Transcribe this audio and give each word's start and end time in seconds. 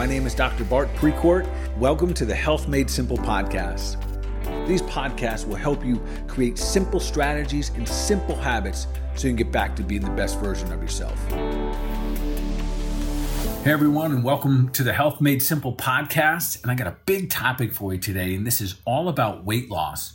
My 0.00 0.06
name 0.06 0.26
is 0.26 0.34
Dr. 0.34 0.64
Bart 0.64 0.88
Precourt. 0.94 1.46
Welcome 1.76 2.14
to 2.14 2.24
the 2.24 2.34
Health 2.34 2.68
Made 2.68 2.88
Simple 2.88 3.18
podcast. 3.18 3.98
These 4.66 4.80
podcasts 4.80 5.46
will 5.46 5.56
help 5.56 5.84
you 5.84 6.02
create 6.26 6.56
simple 6.56 6.98
strategies 6.98 7.68
and 7.74 7.86
simple 7.86 8.34
habits 8.34 8.86
so 9.14 9.28
you 9.28 9.34
can 9.34 9.36
get 9.36 9.52
back 9.52 9.76
to 9.76 9.82
being 9.82 10.00
the 10.00 10.10
best 10.12 10.40
version 10.40 10.72
of 10.72 10.80
yourself. 10.80 11.22
Hey 13.62 13.72
everyone, 13.72 14.12
and 14.12 14.24
welcome 14.24 14.70
to 14.70 14.82
the 14.82 14.94
Health 14.94 15.20
Made 15.20 15.42
Simple 15.42 15.74
podcast. 15.74 16.62
And 16.62 16.70
I 16.70 16.74
got 16.76 16.86
a 16.86 16.96
big 17.04 17.28
topic 17.28 17.74
for 17.74 17.92
you 17.92 18.00
today, 18.00 18.34
and 18.34 18.46
this 18.46 18.62
is 18.62 18.76
all 18.86 19.10
about 19.10 19.44
weight 19.44 19.70
loss, 19.70 20.14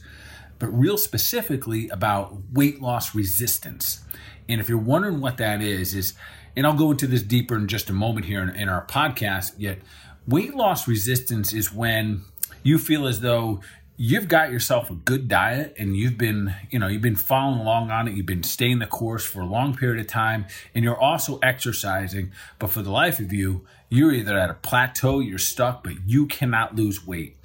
but 0.57 0.69
real 0.69 0.97
specifically 0.97 1.89
about 1.89 2.35
weight 2.53 2.81
loss 2.81 3.13
resistance. 3.13 4.03
And 4.49 4.59
if 4.59 4.67
you're 4.67 4.79
wondering 4.79 5.21
what 5.21 5.37
that 5.37 5.61
is, 5.61 5.93
is 5.93 6.15
and 6.55 6.65
I'll 6.65 6.73
go 6.73 6.91
into 6.91 7.07
this 7.07 7.21
deeper 7.21 7.55
in 7.55 7.67
just 7.67 7.89
a 7.89 7.93
moment 7.93 8.25
here 8.25 8.41
in, 8.41 8.49
in 8.55 8.69
our 8.69 8.85
podcast. 8.85 9.53
Yet, 9.57 9.79
weight 10.27 10.55
loss 10.55 10.87
resistance 10.87 11.53
is 11.53 11.73
when 11.73 12.23
you 12.63 12.77
feel 12.77 13.07
as 13.07 13.21
though 13.21 13.61
you've 13.97 14.27
got 14.27 14.51
yourself 14.51 14.89
a 14.89 14.93
good 14.93 15.27
diet 15.27 15.73
and 15.77 15.95
you've 15.95 16.17
been 16.17 16.53
you 16.69 16.77
know 16.77 16.87
you've 16.87 17.01
been 17.01 17.15
following 17.15 17.59
along 17.59 17.89
on 17.91 18.07
it 18.07 18.15
you've 18.15 18.25
been 18.25 18.43
staying 18.43 18.79
the 18.79 18.85
course 18.85 19.23
for 19.25 19.39
a 19.39 19.45
long 19.45 19.75
period 19.75 19.99
of 19.99 20.07
time 20.07 20.45
and 20.73 20.83
you're 20.83 20.99
also 20.99 21.39
exercising 21.41 22.31
but 22.59 22.69
for 22.69 22.81
the 22.81 22.91
life 22.91 23.19
of 23.19 23.31
you 23.31 23.65
you're 23.89 24.11
either 24.11 24.37
at 24.37 24.49
a 24.49 24.53
plateau 24.55 25.19
you're 25.19 25.37
stuck 25.37 25.81
but 25.81 25.93
you 26.05 26.25
cannot 26.25 26.75
lose 26.75 27.07
weight 27.07 27.37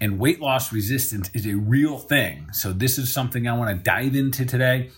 and 0.00 0.18
weight 0.18 0.40
loss 0.40 0.72
resistance 0.72 1.28
is 1.34 1.46
a 1.46 1.54
real 1.54 1.98
thing 1.98 2.50
so 2.50 2.72
this 2.72 2.96
is 2.96 3.12
something 3.12 3.46
i 3.46 3.52
want 3.56 3.70
to 3.70 3.82
dive 3.82 4.14
into 4.14 4.46
today 4.46 4.88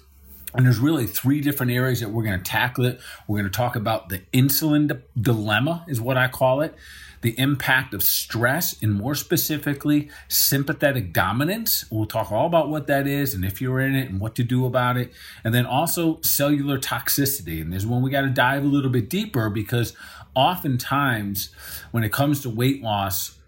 and 0.55 0.67
there's 0.67 0.79
really 0.79 1.07
three 1.07 1.41
different 1.41 1.73
areas 1.73 2.01
that 2.01 2.11
we're 2.11 2.25
going 2.25 2.39
to 2.39 2.45
tackle 2.45 2.85
it. 2.85 3.01
We're 3.27 3.39
going 3.39 3.51
to 3.51 3.57
talk 3.57 3.77
about 3.77 4.09
the 4.09 4.21
insulin 4.33 4.89
di- 4.89 5.01
dilemma, 5.21 5.85
is 5.89 6.01
what 6.01 6.17
I 6.17 6.29
call 6.29 6.61
it, 6.61 6.75
the 7.23 7.39
impact 7.39 7.95
of 7.95 8.03
stress, 8.03 8.81
and 8.83 8.93
more 8.93 9.15
specifically, 9.15 10.11
sympathetic 10.29 11.13
dominance. 11.13 11.85
We'll 11.91 12.07
talk 12.07 12.31
all 12.33 12.47
about 12.47 12.69
what 12.69 12.89
that 12.89 13.07
is 13.07 13.33
and 13.33 13.45
if 13.45 13.61
you're 13.61 13.81
in 13.81 13.95
it 13.95 14.11
and 14.11 14.21
what 14.21 14.35
to 14.37 14.45
do 14.45 14.67
about 14.67 14.97
it. 14.97 15.13
And 15.45 15.55
then 15.55 15.65
also 15.65 16.21
cellular 16.23 16.79
toxicity. 16.79 17.63
And 17.63 17.73
there's 17.73 17.87
one 17.87 18.03
we 18.03 18.11
got 18.11 18.23
to 18.23 18.31
dive 18.31 18.65
a 18.65 18.67
little 18.67 18.91
bit 18.91 19.09
deeper 19.09 19.49
because 19.49 19.95
oftentimes 20.35 21.51
when 21.93 22.03
it 22.05 22.13
comes 22.13 22.41
to 22.43 22.51
weight 22.51 22.83
loss, 22.83 23.39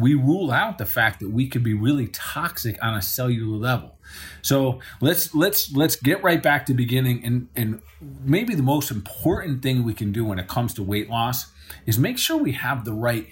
we 0.00 0.14
rule 0.14 0.50
out 0.50 0.78
the 0.78 0.86
fact 0.86 1.20
that 1.20 1.30
we 1.30 1.48
could 1.48 1.62
be 1.62 1.74
really 1.74 2.08
toxic 2.08 2.78
on 2.82 2.94
a 2.94 3.02
cellular 3.02 3.56
level. 3.56 3.98
So 4.42 4.80
let's 5.00 5.34
let's 5.34 5.72
let's 5.74 5.96
get 5.96 6.22
right 6.22 6.42
back 6.42 6.66
to 6.66 6.74
beginning 6.74 7.24
and 7.24 7.48
and 7.56 7.82
maybe 8.00 8.54
the 8.54 8.62
most 8.62 8.90
important 8.90 9.62
thing 9.62 9.84
we 9.84 9.94
can 9.94 10.12
do 10.12 10.24
when 10.24 10.38
it 10.38 10.48
comes 10.48 10.74
to 10.74 10.82
weight 10.82 11.10
loss 11.10 11.46
is 11.86 11.98
make 11.98 12.18
sure 12.18 12.36
we 12.36 12.52
have 12.52 12.84
the 12.84 12.92
right 12.92 13.28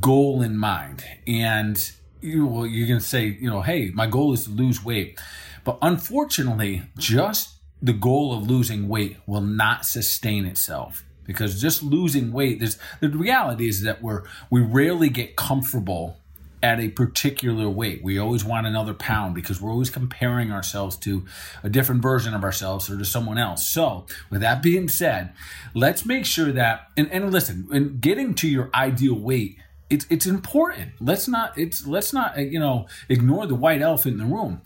goal 0.00 0.42
in 0.42 0.56
mind. 0.56 1.04
And 1.26 1.78
you 2.20 2.46
well, 2.46 2.66
you're 2.66 2.88
gonna 2.88 3.00
say, 3.00 3.26
you 3.26 3.50
know, 3.50 3.62
hey, 3.62 3.90
my 3.94 4.06
goal 4.06 4.32
is 4.32 4.44
to 4.44 4.50
lose 4.50 4.84
weight. 4.84 5.18
But 5.64 5.78
unfortunately, 5.82 6.82
just 6.98 7.54
the 7.82 7.92
goal 7.92 8.32
of 8.32 8.48
losing 8.48 8.88
weight 8.88 9.16
will 9.26 9.40
not 9.40 9.84
sustain 9.84 10.46
itself 10.46 11.04
because 11.26 11.60
just 11.60 11.82
losing 11.82 12.32
weight 12.32 12.60
there's 12.60 12.78
the 13.00 13.08
reality 13.08 13.68
is 13.68 13.82
that 13.82 14.02
we're 14.02 14.22
we 14.50 14.60
rarely 14.60 15.08
get 15.08 15.36
comfortable 15.36 16.18
at 16.64 16.80
a 16.80 16.88
particular 16.88 17.68
weight. 17.68 18.02
We 18.02 18.18
always 18.18 18.42
want 18.42 18.66
another 18.66 18.94
pound 18.94 19.34
because 19.34 19.60
we're 19.60 19.70
always 19.70 19.90
comparing 19.90 20.50
ourselves 20.50 20.96
to 20.98 21.26
a 21.62 21.68
different 21.68 22.00
version 22.00 22.32
of 22.32 22.42
ourselves 22.42 22.88
or 22.88 22.96
to 22.96 23.04
someone 23.04 23.36
else. 23.36 23.68
So, 23.68 24.06
with 24.30 24.40
that 24.40 24.62
being 24.62 24.88
said, 24.88 25.34
let's 25.74 26.06
make 26.06 26.24
sure 26.24 26.52
that 26.52 26.88
and, 26.96 27.12
and 27.12 27.30
listen, 27.30 27.68
in 27.70 27.98
getting 27.98 28.32
to 28.36 28.48
your 28.48 28.70
ideal 28.74 29.14
weight, 29.14 29.58
it's 29.90 30.06
it's 30.08 30.24
important. 30.24 30.92
Let's 31.00 31.28
not 31.28 31.56
it's 31.58 31.86
let's 31.86 32.14
not 32.14 32.38
uh, 32.38 32.40
you 32.40 32.58
know 32.58 32.86
ignore 33.10 33.46
the 33.46 33.54
white 33.54 33.82
elephant 33.82 34.14
in 34.18 34.26
the 34.26 34.34
room. 34.34 34.62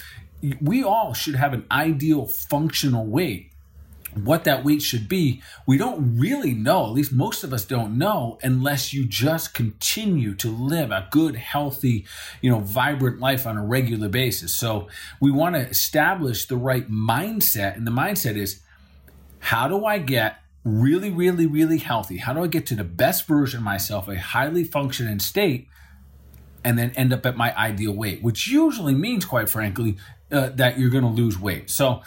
We 0.60 0.84
all 0.84 1.14
should 1.14 1.34
have 1.34 1.52
an 1.52 1.66
ideal 1.68 2.26
functional 2.26 3.06
weight 3.06 3.50
what 4.14 4.44
that 4.44 4.64
weight 4.64 4.82
should 4.82 5.08
be, 5.08 5.42
we 5.66 5.76
don't 5.76 6.18
really 6.18 6.52
know, 6.52 6.86
at 6.86 6.92
least 6.92 7.12
most 7.12 7.44
of 7.44 7.52
us 7.52 7.64
don't 7.64 7.98
know, 7.98 8.38
unless 8.42 8.92
you 8.92 9.06
just 9.06 9.54
continue 9.54 10.34
to 10.36 10.50
live 10.50 10.90
a 10.90 11.08
good, 11.10 11.36
healthy, 11.36 12.06
you 12.40 12.50
know, 12.50 12.60
vibrant 12.60 13.20
life 13.20 13.46
on 13.46 13.56
a 13.56 13.64
regular 13.64 14.08
basis. 14.08 14.54
So 14.54 14.88
we 15.20 15.30
want 15.30 15.54
to 15.56 15.68
establish 15.68 16.46
the 16.46 16.56
right 16.56 16.90
mindset. 16.90 17.76
And 17.76 17.86
the 17.86 17.90
mindset 17.90 18.36
is 18.36 18.60
how 19.40 19.68
do 19.68 19.84
I 19.84 19.98
get 19.98 20.36
really, 20.64 21.10
really, 21.10 21.46
really 21.46 21.78
healthy? 21.78 22.18
How 22.18 22.32
do 22.32 22.42
I 22.42 22.48
get 22.48 22.66
to 22.66 22.74
the 22.74 22.84
best 22.84 23.26
version 23.26 23.58
of 23.58 23.64
myself, 23.64 24.08
a 24.08 24.18
highly 24.18 24.64
functioning 24.64 25.18
state? 25.18 25.68
and 26.64 26.76
then 26.78 26.90
end 26.96 27.12
up 27.12 27.24
at 27.24 27.36
my 27.36 27.56
ideal 27.56 27.92
weight, 27.92 28.22
which 28.22 28.48
usually 28.48 28.94
means, 28.94 29.24
quite 29.24 29.48
frankly, 29.48 29.96
uh, 30.30 30.50
that 30.50 30.78
you're 30.78 30.90
going 30.90 31.04
to 31.04 31.10
lose 31.10 31.38
weight. 31.38 31.70
So 31.70 32.02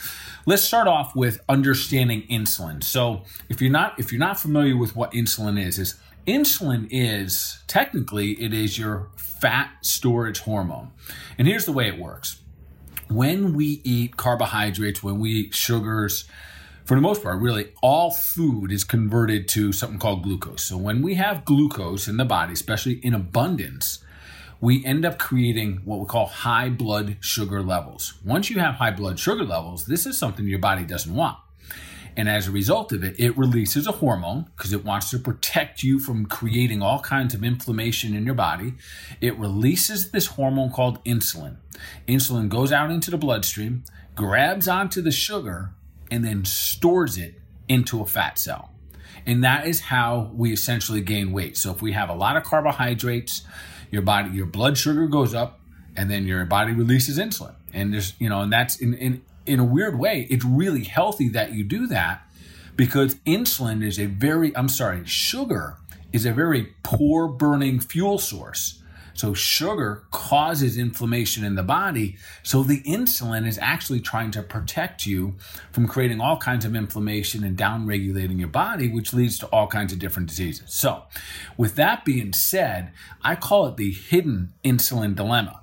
let's 0.46 0.62
start 0.62 0.88
off 0.88 1.16
with 1.16 1.42
understanding 1.50 2.24
insulin. 2.30 2.84
So 2.84 3.24
if 3.50 3.62
you're 3.62 3.72
not 3.72 4.00
if 4.00 4.12
you're 4.12 4.20
not 4.20 4.40
familiar 4.40 4.78
with 4.78 4.96
what 4.96 5.12
insulin 5.12 5.59
is, 5.59 5.80
is 5.80 5.96
insulin 6.28 6.88
is 6.92 7.60
technically 7.68 8.34
it 8.34 8.54
is 8.54 8.78
your 8.78 9.10
fat 9.16 9.72
storage 9.81 10.40
hormone. 10.40 10.92
And 11.38 11.48
here's 11.48 11.66
the 11.66 11.72
way 11.72 11.88
it 11.88 11.98
works. 11.98 12.42
When 13.10 13.54
we 13.54 13.81
eat 13.84 14.16
carbohydrates, 14.16 15.04
when 15.04 15.20
we 15.20 15.31
eat 15.31 15.54
sugars, 15.54 16.26
for 16.86 16.96
the 16.96 17.02
most 17.02 17.24
part, 17.24 17.42
really 17.42 17.74
all 17.81 18.12
food 18.12 18.72
is 18.72 18.84
converted 18.84 19.48
to 19.50 19.72
something 19.72 20.00
called 20.00 20.24
glucose. 20.24 20.64
So 20.64 20.78
when 20.78 21.02
we 21.02 21.16
have 21.16 21.44
glucose 21.46 22.08
in 22.08 22.18
the 22.18 22.26
body, 22.26 22.54
especially 22.54 22.94
in 23.04 23.14
abundance, 23.14 24.00
we 24.62 24.86
end 24.86 25.04
up 25.04 25.18
creating 25.18 25.82
what 25.84 26.00
we 26.00 26.06
call 26.06 26.28
high 26.28 26.70
blood 26.70 27.18
sugar 27.20 27.64
levels. 27.64 28.14
Once 28.24 28.50
you 28.50 28.60
have 28.60 28.76
high 28.76 28.92
blood 28.92 29.20
sugar 29.20 29.44
levels, 29.44 29.88
this 29.88 30.06
is 30.06 30.18
something 30.18 30.48
your 30.48 30.60
body 30.60 30.86
doesn't 30.86 31.14
want. 31.14 31.38
And 32.16 32.30
as 32.30 32.48
a 32.48 32.52
result 32.52 32.92
of 32.92 33.04
it, 33.04 33.20
it 33.20 33.38
releases 33.38 33.88
a 33.88 33.94
hormone 33.94 34.48
because 34.56 34.74
it 34.74 34.86
wants 34.86 35.10
to 35.12 35.20
protect 35.20 35.82
you 35.82 35.98
from 35.98 36.26
creating 36.26 36.82
all 36.82 37.00
kinds 37.00 37.34
of 37.34 37.44
inflammation 37.44 38.14
in 38.14 38.26
your 38.26 38.36
body. 38.36 38.74
It 39.20 39.38
releases 39.38 40.12
this 40.12 40.28
hormone 40.28 40.72
called 40.72 41.04
insulin. 41.06 41.58
Insulin 42.08 42.50
goes 42.50 42.72
out 42.72 42.92
into 42.92 43.12
the 43.12 43.18
bloodstream, 43.18 43.84
grabs 44.14 44.68
onto 44.68 45.02
the 45.02 45.12
sugar, 45.12 45.72
and 46.12 46.24
then 46.24 46.44
stores 46.46 47.18
it 47.18 47.36
into 47.70 48.02
a 48.02 48.06
fat 48.06 48.38
cell. 48.38 48.72
And 49.26 49.44
that 49.44 49.66
is 49.66 49.82
how 49.82 50.32
we 50.34 50.52
essentially 50.52 51.02
gain 51.02 51.32
weight. 51.32 51.56
So 51.56 51.72
if 51.72 51.82
we 51.82 51.94
have 51.94 52.10
a 52.10 52.14
lot 52.14 52.36
of 52.36 52.44
carbohydrates, 52.44 53.44
your 53.91 54.02
body 54.02 54.31
your 54.31 54.46
blood 54.46 54.78
sugar 54.78 55.07
goes 55.07 55.34
up 55.34 55.59
and 55.96 56.09
then 56.09 56.25
your 56.25 56.44
body 56.46 56.72
releases 56.72 57.19
insulin. 57.19 57.53
And 57.74 57.94
there's 57.94 58.13
you 58.19 58.29
know 58.29 58.41
and 58.41 58.52
that's 58.52 58.78
in 58.78 58.94
in 58.96 59.22
in 59.46 59.59
a 59.59 59.63
weird 59.63 60.00
way 60.00 60.28
it's 60.29 60.46
really 60.46 60.84
healthy 60.84 61.29
that 61.29 61.53
you 61.53 61.63
do 61.63 61.88
that 61.88 62.25
because 62.75 63.16
insulin 63.25 63.84
is 63.84 64.00
a 64.00 64.06
very 64.06 64.56
i'm 64.56 64.69
sorry 64.69 65.06
sugar 65.06 65.78
is 66.13 66.25
a 66.25 66.31
very 66.31 66.74
poor 66.84 67.28
burning 67.28 67.80
fuel 67.80 68.18
source 68.18 68.81
so 69.14 69.34
sugar 69.34 70.04
causes 70.12 70.78
inflammation 70.78 71.44
in 71.44 71.56
the 71.56 71.64
body. 71.64 72.18
So 72.44 72.64
the 72.64 72.82
insulin 72.84 73.48
is 73.48 73.58
actually 73.62 74.00
trying 74.00 74.32
to 74.32 74.42
protect 74.42 75.06
you 75.06 75.36
from 75.72 75.88
creating 75.88 76.22
all 76.22 76.38
kinds 76.38 76.66
of 76.66 76.76
inflammation 76.76 77.44
and 77.44 77.58
downregulating 77.58 78.40
your 78.40 78.48
body, 78.48 78.90
which 78.90 79.14
leads 79.14 79.38
to 79.40 79.48
all 79.48 79.68
kinds 79.68 79.94
of 79.94 80.00
different 80.00 80.30
diseases. 80.30 80.74
So 80.74 81.04
with 81.58 81.76
that 81.76 82.06
being 82.06 82.34
said, 82.34 82.92
I 83.24 83.36
call 83.36 83.68
it 83.68 83.78
the 83.78 83.92
hidden 83.92 84.54
insulin 84.64 85.16
dilemma. 85.16 85.62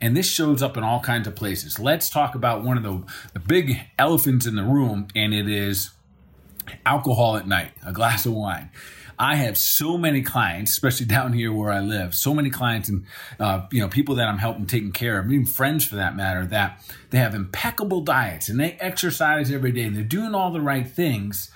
And 0.00 0.16
this 0.16 0.28
shows 0.28 0.62
up 0.62 0.76
in 0.76 0.82
all 0.82 1.00
kinds 1.00 1.26
of 1.26 1.34
places. 1.34 1.78
Let's 1.78 2.10
talk 2.10 2.34
about 2.34 2.62
one 2.62 2.76
of 2.76 2.82
the, 2.82 3.04
the 3.32 3.40
big 3.40 3.80
elephants 3.98 4.44
in 4.44 4.56
the 4.56 4.64
room, 4.64 5.08
and 5.14 5.32
it 5.32 5.48
is 5.48 5.90
alcohol 6.84 7.36
at 7.36 7.46
night, 7.46 7.72
a 7.86 7.92
glass 7.92 8.26
of 8.26 8.32
wine. 8.32 8.70
I 9.18 9.36
have 9.36 9.56
so 9.56 9.96
many 9.96 10.22
clients, 10.22 10.72
especially 10.72 11.06
down 11.16 11.32
here 11.32 11.52
where 11.52 11.70
I 11.70 11.80
live, 11.80 12.14
so 12.14 12.34
many 12.34 12.50
clients 12.50 12.88
and 12.88 13.04
uh, 13.38 13.66
you 13.70 13.80
know 13.80 13.88
people 13.88 14.16
that 14.16 14.28
I'm 14.28 14.38
helping 14.38 14.66
taking 14.66 14.92
care 14.92 15.18
of, 15.18 15.30
even 15.30 15.46
friends 15.46 15.84
for 15.84 15.96
that 15.96 16.16
matter, 16.16 16.46
that 16.46 16.82
they 17.10 17.18
have 17.18 17.34
impeccable 17.34 18.00
diets 18.00 18.48
and 18.48 18.58
they 18.58 18.72
exercise 18.72 19.50
every 19.50 19.72
day 19.72 19.82
and 19.82 19.96
they're 19.96 20.04
doing 20.04 20.34
all 20.34 20.50
the 20.50 20.60
right 20.60 20.88
things, 20.88 21.50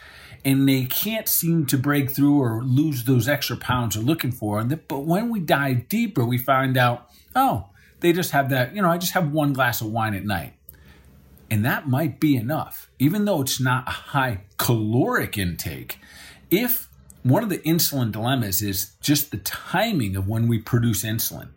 and 0.44 0.69
they 0.69 0.84
can't 0.84 1.28
seem 1.28 1.66
to 1.66 1.78
break 1.78 2.10
through 2.10 2.40
or 2.40 2.62
lose 2.62 3.05
those 3.05 3.28
extra 3.28 3.56
pounds 3.56 3.94
they're 3.94 4.05
looking 4.05 4.32
for. 4.32 4.62
But 4.64 5.00
when 5.00 5.31
we 5.31 5.40
dive 5.40 5.88
deeper, 5.88 6.25
we 6.25 6.38
find 6.38 6.76
out, 6.76 7.10
oh, 7.34 7.66
they 8.00 8.12
just 8.12 8.31
have 8.31 8.50
that. 8.50 8.75
You 8.75 8.82
know, 8.82 8.90
I 8.90 8.99
just 8.99 9.12
have 9.12 9.32
one 9.32 9.52
glass 9.52 9.81
of 9.81 9.88
wine 9.88 10.14
at 10.14 10.25
night. 10.25 10.55
And 11.50 11.64
that 11.64 11.88
might 11.88 12.20
be 12.20 12.37
enough, 12.37 12.90
even 12.99 13.25
though 13.25 13.40
it's 13.40 13.58
not 13.58 13.88
a 13.88 13.93
high 13.93 14.43
caloric 14.58 15.38
intake. 15.38 15.99
If 16.50 16.88
one 17.23 17.43
of 17.43 17.49
the 17.49 17.59
insulin 17.59 18.12
dilemmas 18.12 18.62
is 18.62 18.93
just 19.00 19.31
the 19.31 19.38
timing 19.38 20.17
of 20.17 20.29
when 20.29 20.49
we 20.49 20.59
produce 20.59 21.05
insulin. 21.05 21.49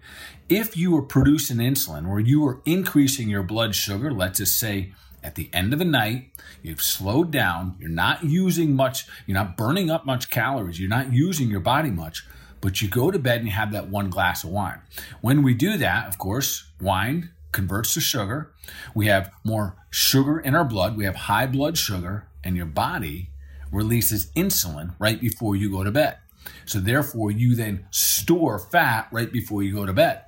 If 0.49 0.75
you 0.75 0.95
are 0.97 1.01
producing 1.01 1.57
insulin 1.57 2.07
or 2.07 2.19
you 2.19 2.45
are 2.47 2.61
increasing 2.65 3.29
your 3.29 3.43
blood 3.43 3.75
sugar, 3.75 4.11
let's 4.11 4.39
just 4.39 4.59
say 4.59 4.93
at 5.23 5.35
the 5.35 5.49
end 5.53 5.71
of 5.71 5.79
the 5.79 5.85
night, 5.85 6.29
you've 6.61 6.81
slowed 6.81 7.31
down, 7.31 7.75
you're 7.79 7.89
not 7.89 8.23
using 8.23 8.75
much, 8.75 9.05
you're 9.25 9.37
not 9.37 9.55
burning 9.55 9.89
up 9.89 10.05
much 10.05 10.29
calories, 10.29 10.79
you're 10.79 10.89
not 10.89 11.13
using 11.13 11.49
your 11.49 11.59
body 11.59 11.91
much, 11.91 12.25
but 12.59 12.81
you 12.81 12.87
go 12.89 13.11
to 13.11 13.19
bed 13.19 13.37
and 13.37 13.47
you 13.47 13.53
have 13.53 13.71
that 13.71 13.87
one 13.87 14.09
glass 14.09 14.43
of 14.43 14.49
wine. 14.49 14.81
When 15.21 15.43
we 15.43 15.53
do 15.53 15.77
that, 15.77 16.07
of 16.07 16.17
course, 16.17 16.65
wine 16.81 17.29
converts 17.51 17.93
to 17.93 18.01
sugar. 18.01 18.51
We 18.95 19.07
have 19.07 19.31
more 19.43 19.75
sugar 19.89 20.39
in 20.39 20.55
our 20.55 20.65
blood. 20.65 20.97
We 20.97 21.05
have 21.05 21.15
high 21.15 21.47
blood 21.47 21.77
sugar, 21.77 22.27
and 22.43 22.55
your 22.55 22.65
body 22.65 23.29
releases 23.71 24.27
insulin 24.35 24.93
right 24.99 25.19
before 25.19 25.55
you 25.55 25.71
go 25.71 25.83
to 25.83 25.91
bed. 25.91 26.17
So, 26.65 26.79
therefore, 26.79 27.31
you 27.31 27.55
then 27.55 27.85
store 27.91 28.57
fat 28.57 29.07
right 29.11 29.31
before 29.31 29.63
you 29.63 29.73
go 29.73 29.85
to 29.85 29.93
bed. 29.93 30.23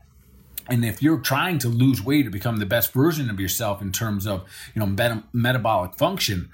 And 0.69 0.85
if 0.85 1.01
you're 1.01 1.19
trying 1.19 1.59
to 1.59 1.69
lose 1.69 2.03
weight 2.03 2.25
or 2.27 2.29
become 2.29 2.57
the 2.57 2.65
best 2.65 2.93
version 2.93 3.29
of 3.29 3.39
yourself 3.39 3.81
in 3.81 3.91
terms 3.91 4.25
of, 4.25 4.43
you 4.73 4.79
know, 4.79 4.85
meta- 4.85 5.23
metabolic 5.33 5.95
function, 5.95 6.49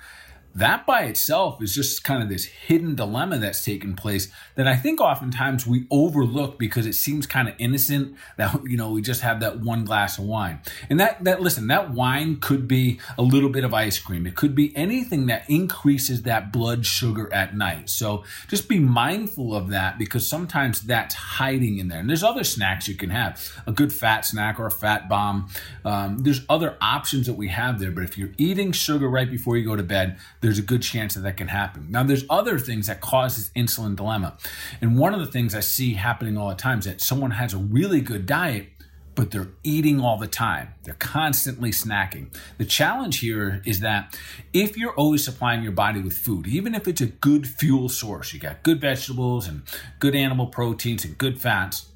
that 0.56 0.86
by 0.86 1.04
itself 1.04 1.62
is 1.62 1.74
just 1.74 2.04
kind 2.04 2.24
of 2.24 2.30
this 2.30 2.46
hidden 2.46 2.96
dilemma 2.96 3.38
that's 3.38 3.64
taken 3.64 3.96
place 3.96 4.32
that 4.56 4.68
I 4.68 4.76
think 4.76 5.00
oftentimes 5.00 5.68
we 5.68 5.86
overlook 5.92 6.58
because 6.58 6.86
it 6.86 6.96
seems 6.96 7.28
kind 7.28 7.48
of 7.48 7.56
innocent 7.60 8.16
that 8.38 8.60
you 8.66 8.78
know 8.78 8.92
we 8.92 9.02
just 9.02 9.22
have 9.22 9.40
that 9.42 9.60
one 9.60 9.86
glass 9.86 10.18
of 10.18 10.26
wine. 10.26 10.60
And 10.90 11.00
that 11.00 11.24
that 11.24 11.42
listen, 11.42 11.68
that 11.68 11.92
wine 11.92 12.38
could 12.38 12.68
be 12.68 13.00
a 13.18 13.22
little 13.22 13.50
bit 13.50 13.64
of 13.64 13.74
ice 13.74 14.00
cream. 14.00 14.26
It 14.26 14.36
could 14.36 14.56
be 14.56 14.76
anything 14.76 15.28
that 15.28 15.50
increases 15.50 16.24
that 16.24 16.52
blood 16.52 16.86
sugar 16.86 17.32
at 17.34 17.56
night. 17.56 17.90
So 17.90 18.24
just 18.48 18.68
be 18.68 18.80
mindful 18.80 19.56
of 19.56 19.70
that 19.70 19.98
because 19.98 20.26
sometimes 20.26 20.82
that's 20.82 21.16
hiding 21.16 21.78
in 21.78 21.88
there. 21.88 22.00
And 22.00 22.10
there's 22.10 22.24
other 22.24 22.44
snacks 22.44 22.88
you 22.88 22.96
can 22.96 23.12
have, 23.12 23.62
a 23.68 23.72
good 23.72 23.94
fat 23.94 24.26
snack 24.26 24.60
or 24.60 24.66
a 24.66 24.72
fat 24.72 25.08
bomb. 25.08 25.50
Um, 25.86 26.20
there's 26.20 26.42
other 26.50 26.76
options 26.82 27.28
that 27.28 27.36
we 27.36 27.50
have 27.50 27.80
there. 27.80 27.92
But 27.92 28.04
if 28.04 28.18
you're 28.18 28.34
eating 28.38 28.72
sugar 28.72 29.08
right 29.08 29.30
before 29.30 29.58
you 29.58 29.66
go 29.66 29.76
to 29.76 29.84
bed, 29.84 30.18
there's 30.42 30.60
a 30.60 30.64
good 30.64 30.82
chance 30.82 31.16
that 31.16 31.22
that 31.22 31.38
can 31.38 31.48
happen. 31.48 31.88
Now, 31.90 32.04
there's 32.04 32.26
other 32.30 32.58
things 32.58 32.88
that 32.88 33.02
cause 33.02 33.36
this 33.36 33.50
insulin 33.56 33.96
dilemma. 33.96 34.38
And 34.82 34.98
one 34.98 35.14
of 35.14 35.20
the 35.20 35.26
things 35.26 35.54
I 35.54 35.60
see 35.60 35.94
happening 35.94 36.38
all 36.38 36.50
the 36.50 36.56
time 36.56 36.80
is 36.80 36.86
that 36.86 37.02
someone 37.02 37.32
has 37.32 37.54
a 37.54 37.58
really 37.58 38.02
good 38.02 38.26
diet, 38.26 38.68
but 39.16 39.32
they're 39.32 39.50
eating 39.64 40.00
all 40.00 40.18
the 40.18 40.28
time. 40.28 40.70
They're 40.84 40.94
constantly 40.94 41.72
snacking. 41.72 42.34
The 42.58 42.66
challenge 42.66 43.20
here 43.20 43.62
is 43.66 43.82
that 43.82 44.18
if 44.54 44.78
you're 44.78 44.94
always 44.94 45.26
supplying 45.26 45.62
your 45.62 45.74
body 45.74 46.02
with 46.02 46.18
food, 46.18 46.48
even 46.48 46.74
if 46.74 46.88
it's 46.88 47.02
a 47.02 47.08
good 47.08 47.46
fuel 47.46 47.90
source, 47.90 48.34
you 48.34 48.40
got 48.40 48.64
good 48.64 48.80
vegetables 48.80 49.46
and 49.46 49.64
good 50.00 50.16
animal 50.16 50.48
proteins 50.48 51.04
and 51.04 51.18
good 51.18 51.42
fats, 51.42 51.88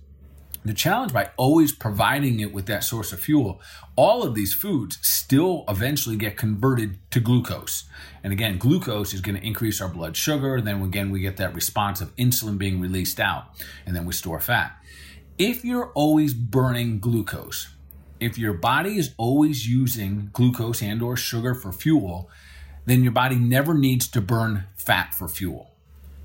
the 0.66 0.74
challenge 0.74 1.14
by 1.14 1.30
always 1.38 1.72
providing 1.72 2.40
it 2.40 2.54
with 2.54 2.66
that 2.68 2.84
source 2.84 3.12
of 3.12 3.20
fuel, 3.20 3.62
all 3.96 4.24
of 4.24 4.34
these 4.34 4.54
foods 4.54 4.98
still 5.02 5.64
eventually 5.68 6.16
get 6.16 6.38
converted 6.38 6.98
to 7.12 7.20
glucose. 7.20 7.84
And 8.24 8.34
again, 8.34 8.58
glucose 8.58 9.14
is 9.14 9.22
going 9.22 9.40
to 9.40 9.46
increase 9.46 9.82
our 9.82 9.90
blood 9.90 10.18
sugar. 10.18 10.60
Then 10.62 10.82
again, 10.82 11.12
we 11.12 11.20
get 11.20 11.38
that 11.38 11.54
response 11.54 12.02
of 12.02 12.16
insulin 12.16 12.58
being 12.58 12.80
released 12.80 13.20
out, 13.20 13.46
and 13.86 13.96
then 13.96 14.06
we 14.06 14.14
store 14.14 14.40
fat. 14.40 14.78
If 15.38 15.64
you're 15.66 15.92
always 15.94 16.34
burning 16.34 17.00
glucose, 17.00 17.70
if 18.20 18.38
your 18.38 18.54
body 18.54 18.98
is 18.98 19.14
always 19.18 19.68
using 19.68 20.30
glucose 20.32 20.82
and 20.82 21.02
or 21.02 21.18
sugar 21.18 21.54
for 21.54 21.72
fuel, 21.72 22.30
then 22.86 23.04
your 23.04 23.12
body 23.12 23.36
never 23.36 23.74
needs 23.74 24.08
to 24.10 24.22
burn 24.22 24.66
fat 24.76 25.14
for 25.14 25.28
fuel. 25.28 25.73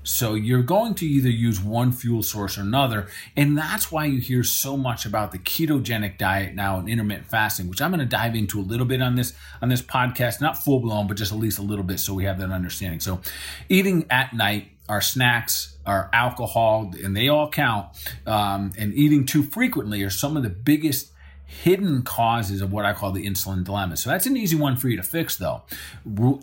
So 0.09 0.33
you're 0.33 0.63
going 0.63 0.95
to 0.95 1.05
either 1.05 1.29
use 1.29 1.61
one 1.61 1.91
fuel 1.91 2.23
source 2.23 2.57
or 2.57 2.61
another. 2.61 3.07
And 3.37 3.57
that's 3.57 3.91
why 3.91 4.05
you 4.05 4.19
hear 4.19 4.43
so 4.43 4.75
much 4.75 5.05
about 5.05 5.31
the 5.31 5.37
ketogenic 5.37 6.17
diet 6.17 6.55
now 6.55 6.79
and 6.79 6.89
intermittent 6.89 7.27
fasting, 7.27 7.69
which 7.69 7.81
I'm 7.81 7.91
going 7.91 7.99
to 7.99 8.05
dive 8.05 8.35
into 8.35 8.59
a 8.59 8.63
little 8.63 8.85
bit 8.85 9.01
on 9.01 9.15
this 9.15 9.33
on 9.61 9.69
this 9.69 9.81
podcast, 9.81 10.41
not 10.41 10.57
full 10.57 10.79
blown, 10.79 11.07
but 11.07 11.15
just 11.17 11.31
at 11.31 11.37
least 11.37 11.59
a 11.59 11.63
little 11.63 11.83
bit 11.85 11.99
so 11.99 12.13
we 12.13 12.25
have 12.25 12.39
that 12.39 12.51
understanding. 12.51 12.99
So 12.99 13.21
eating 13.69 14.05
at 14.09 14.33
night, 14.33 14.71
our 14.89 15.01
snacks, 15.01 15.77
our 15.85 16.09
alcohol, 16.11 16.91
and 17.03 17.15
they 17.15 17.29
all 17.29 17.49
count. 17.49 17.87
Um, 18.25 18.71
and 18.77 18.93
eating 18.93 19.25
too 19.25 19.43
frequently 19.43 20.01
are 20.01 20.09
some 20.09 20.35
of 20.35 20.43
the 20.43 20.49
biggest 20.49 21.11
hidden 21.49 22.03
causes 22.03 22.61
of 22.61 22.71
what 22.71 22.85
I 22.85 22.93
call 22.93 23.11
the 23.11 23.25
insulin 23.25 23.63
dilemma. 23.63 23.97
So 23.97 24.11
that's 24.11 24.27
an 24.27 24.37
easy 24.37 24.55
one 24.55 24.77
for 24.77 24.87
you 24.87 24.95
to 24.97 25.03
fix, 25.03 25.35
though. 25.35 25.63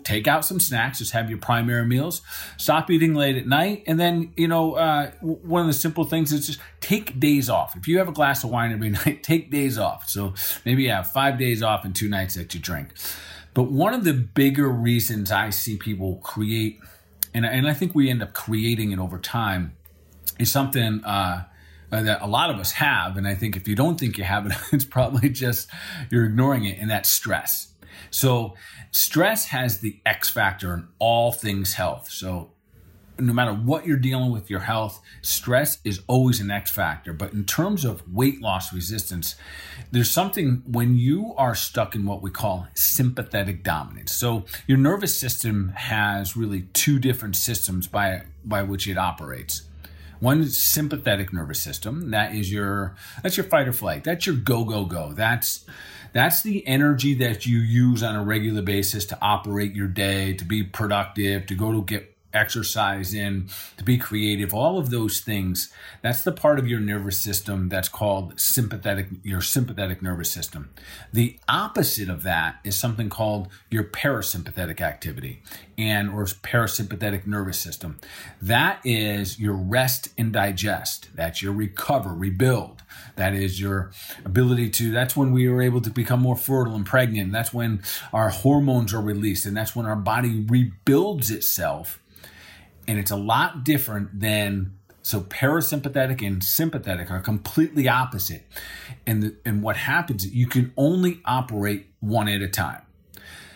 Take 0.03 0.27
out 0.27 0.43
some 0.43 0.59
snacks, 0.59 0.99
just 0.99 1.13
have 1.13 1.29
your 1.29 1.39
primary 1.39 1.85
meals, 1.85 2.21
stop 2.57 2.91
eating 2.91 3.15
late 3.15 3.37
at 3.37 3.47
night, 3.47 3.83
and 3.87 3.97
then, 3.97 4.33
you 4.35 4.49
know, 4.49 4.73
uh, 4.73 5.11
one 5.21 5.61
of 5.61 5.67
the 5.67 5.73
simple 5.73 6.03
things 6.03 6.33
is 6.33 6.45
just 6.45 6.59
take 6.81 7.17
days 7.19 7.49
off. 7.49 7.75
If 7.77 7.87
you 7.87 7.99
have 7.99 8.09
a 8.09 8.11
glass 8.11 8.43
of 8.43 8.49
wine 8.49 8.73
every 8.73 8.89
night, 9.05 9.23
take 9.23 9.49
days 9.49 9.77
off. 9.77 10.09
So 10.09 10.33
maybe 10.65 10.83
you 10.83 10.91
have 10.91 11.09
five 11.09 11.39
days 11.39 11.63
off 11.63 11.85
and 11.85 11.95
two 11.95 12.09
nights 12.09 12.35
that 12.35 12.53
you 12.53 12.59
drink. 12.59 12.89
But 13.53 13.71
one 13.71 13.93
of 13.93 14.03
the 14.03 14.13
bigger 14.13 14.67
reasons 14.67 15.31
I 15.31 15.51
see 15.51 15.77
people 15.77 16.17
create, 16.17 16.79
and, 17.33 17.45
and 17.45 17.65
I 17.65 17.73
think 17.73 17.95
we 17.95 18.09
end 18.09 18.21
up 18.21 18.33
creating 18.33 18.91
it 18.91 18.99
over 18.99 19.17
time, 19.17 19.77
is 20.37 20.51
something. 20.51 21.01
Uh, 21.05 21.45
uh, 21.91 22.01
that 22.03 22.21
a 22.21 22.27
lot 22.27 22.49
of 22.49 22.57
us 22.57 22.73
have. 22.73 23.17
And 23.17 23.27
I 23.27 23.35
think 23.35 23.55
if 23.55 23.67
you 23.67 23.75
don't 23.75 23.99
think 23.99 24.17
you 24.17 24.23
have 24.23 24.45
it, 24.45 24.53
it's 24.71 24.85
probably 24.85 25.29
just 25.29 25.69
you're 26.09 26.25
ignoring 26.25 26.65
it, 26.65 26.77
and 26.79 26.89
that's 26.89 27.09
stress. 27.09 27.73
So, 28.09 28.55
stress 28.91 29.47
has 29.47 29.79
the 29.79 29.99
X 30.05 30.29
factor 30.29 30.73
in 30.73 30.87
all 30.99 31.31
things 31.31 31.73
health. 31.73 32.09
So, 32.09 32.51
no 33.19 33.33
matter 33.33 33.51
what 33.51 33.85
you're 33.85 33.97
dealing 33.97 34.31
with 34.31 34.49
your 34.49 34.59
health, 34.61 35.01
stress 35.21 35.79
is 35.83 36.01
always 36.07 36.39
an 36.39 36.51
X 36.51 36.71
factor. 36.71 37.13
But 37.13 37.33
in 37.33 37.45
terms 37.45 37.83
of 37.83 38.03
weight 38.13 38.41
loss 38.41 38.71
resistance, 38.71 39.35
there's 39.91 40.09
something 40.09 40.63
when 40.67 40.95
you 40.95 41.33
are 41.35 41.55
stuck 41.55 41.95
in 41.95 42.05
what 42.05 42.21
we 42.21 42.29
call 42.29 42.67
sympathetic 42.75 43.63
dominance. 43.63 44.11
So 44.11 44.45
your 44.67 44.77
nervous 44.77 45.17
system 45.17 45.69
has 45.75 46.37
really 46.37 46.63
two 46.73 46.99
different 46.99 47.35
systems 47.35 47.87
by 47.87 48.23
by 48.45 48.63
which 48.63 48.87
it 48.87 48.97
operates. 48.97 49.63
One 50.19 50.47
sympathetic 50.49 51.31
nervous 51.31 51.61
system. 51.61 52.11
That 52.11 52.33
is 52.33 52.51
your 52.51 52.95
that's 53.23 53.37
your 53.37 53.45
fight 53.45 53.67
or 53.67 53.73
flight. 53.73 54.03
That's 54.03 54.25
your 54.25 54.35
go 54.35 54.63
go 54.63 54.85
go. 54.85 55.13
That's 55.13 55.65
that's 56.13 56.41
the 56.41 56.65
energy 56.67 57.13
that 57.15 57.45
you 57.45 57.59
use 57.59 58.01
on 58.01 58.15
a 58.15 58.23
regular 58.23 58.61
basis 58.61 59.05
to 59.07 59.17
operate 59.21 59.75
your 59.75 59.87
day, 59.87 60.33
to 60.33 60.45
be 60.45 60.63
productive, 60.63 61.45
to 61.47 61.55
go 61.55 61.71
to 61.71 61.83
get 61.83 62.16
exercise 62.33 63.13
in, 63.13 63.49
to 63.77 63.83
be 63.83 63.97
creative, 63.97 64.53
all 64.53 64.77
of 64.77 64.89
those 64.89 65.19
things. 65.19 65.71
That's 66.01 66.23
the 66.23 66.31
part 66.31 66.59
of 66.59 66.67
your 66.67 66.79
nervous 66.79 67.17
system 67.17 67.69
that's 67.69 67.89
called 67.89 68.39
sympathetic, 68.39 69.07
your 69.23 69.41
sympathetic 69.41 70.01
nervous 70.01 70.31
system. 70.31 70.69
The 71.13 71.39
opposite 71.47 72.09
of 72.09 72.23
that 72.23 72.57
is 72.63 72.77
something 72.77 73.09
called 73.09 73.47
your 73.69 73.83
parasympathetic 73.83 74.81
activity 74.81 75.41
and 75.77 76.09
or 76.09 76.25
parasympathetic 76.25 77.25
nervous 77.25 77.59
system. 77.59 77.99
That 78.41 78.79
is 78.83 79.39
your 79.39 79.53
rest 79.55 80.09
and 80.17 80.33
digest. 80.33 81.09
That's 81.15 81.41
your 81.41 81.53
recover, 81.53 82.13
rebuild. 82.13 82.83
That 83.15 83.33
is 83.33 83.59
your 83.59 83.91
ability 84.25 84.69
to, 84.71 84.91
that's 84.91 85.15
when 85.15 85.31
we 85.31 85.47
are 85.47 85.61
able 85.61 85.81
to 85.81 85.89
become 85.89 86.21
more 86.21 86.35
fertile 86.35 86.75
and 86.75 86.85
pregnant. 86.85 87.31
That's 87.31 87.53
when 87.53 87.81
our 88.11 88.29
hormones 88.29 88.93
are 88.93 89.01
released 89.01 89.45
and 89.45 89.55
that's 89.55 89.75
when 89.75 89.85
our 89.85 89.95
body 89.95 90.45
rebuilds 90.47 91.31
itself 91.31 91.99
and 92.87 92.97
it's 92.97 93.11
a 93.11 93.17
lot 93.17 93.63
different 93.63 94.19
than 94.19 94.73
so 95.01 95.21
parasympathetic 95.21 96.25
and 96.25 96.43
sympathetic 96.43 97.09
are 97.09 97.21
completely 97.21 97.87
opposite. 97.87 98.43
And 99.05 99.23
the, 99.23 99.35
and 99.45 99.63
what 99.63 99.77
happens 99.77 100.27
you 100.27 100.47
can 100.47 100.73
only 100.75 101.21
operate 101.23 101.87
one 101.99 102.27
at 102.27 102.41
a 102.41 102.47
time. 102.47 102.81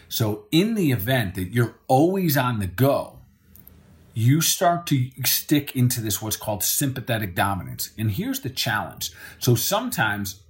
So 0.07 0.45
in 0.51 0.75
the 0.75 0.91
event 0.91 1.35
that 1.35 1.53
you're 1.53 1.75
always 1.88 2.38
on 2.38 2.59
the 2.59 2.67
go, 2.67 3.19
you 4.13 4.41
start 4.41 4.85
to 4.88 5.09
stick 5.25 5.75
into 5.75 6.01
this 6.01 6.21
what's 6.21 6.35
called 6.35 6.63
sympathetic 6.63 7.33
dominance. 7.33 7.91
And 7.97 8.11
here's 8.11 8.41
the 8.41 8.50
challenge. 8.50 9.11
So 9.39 9.55
sometimes 9.55 10.40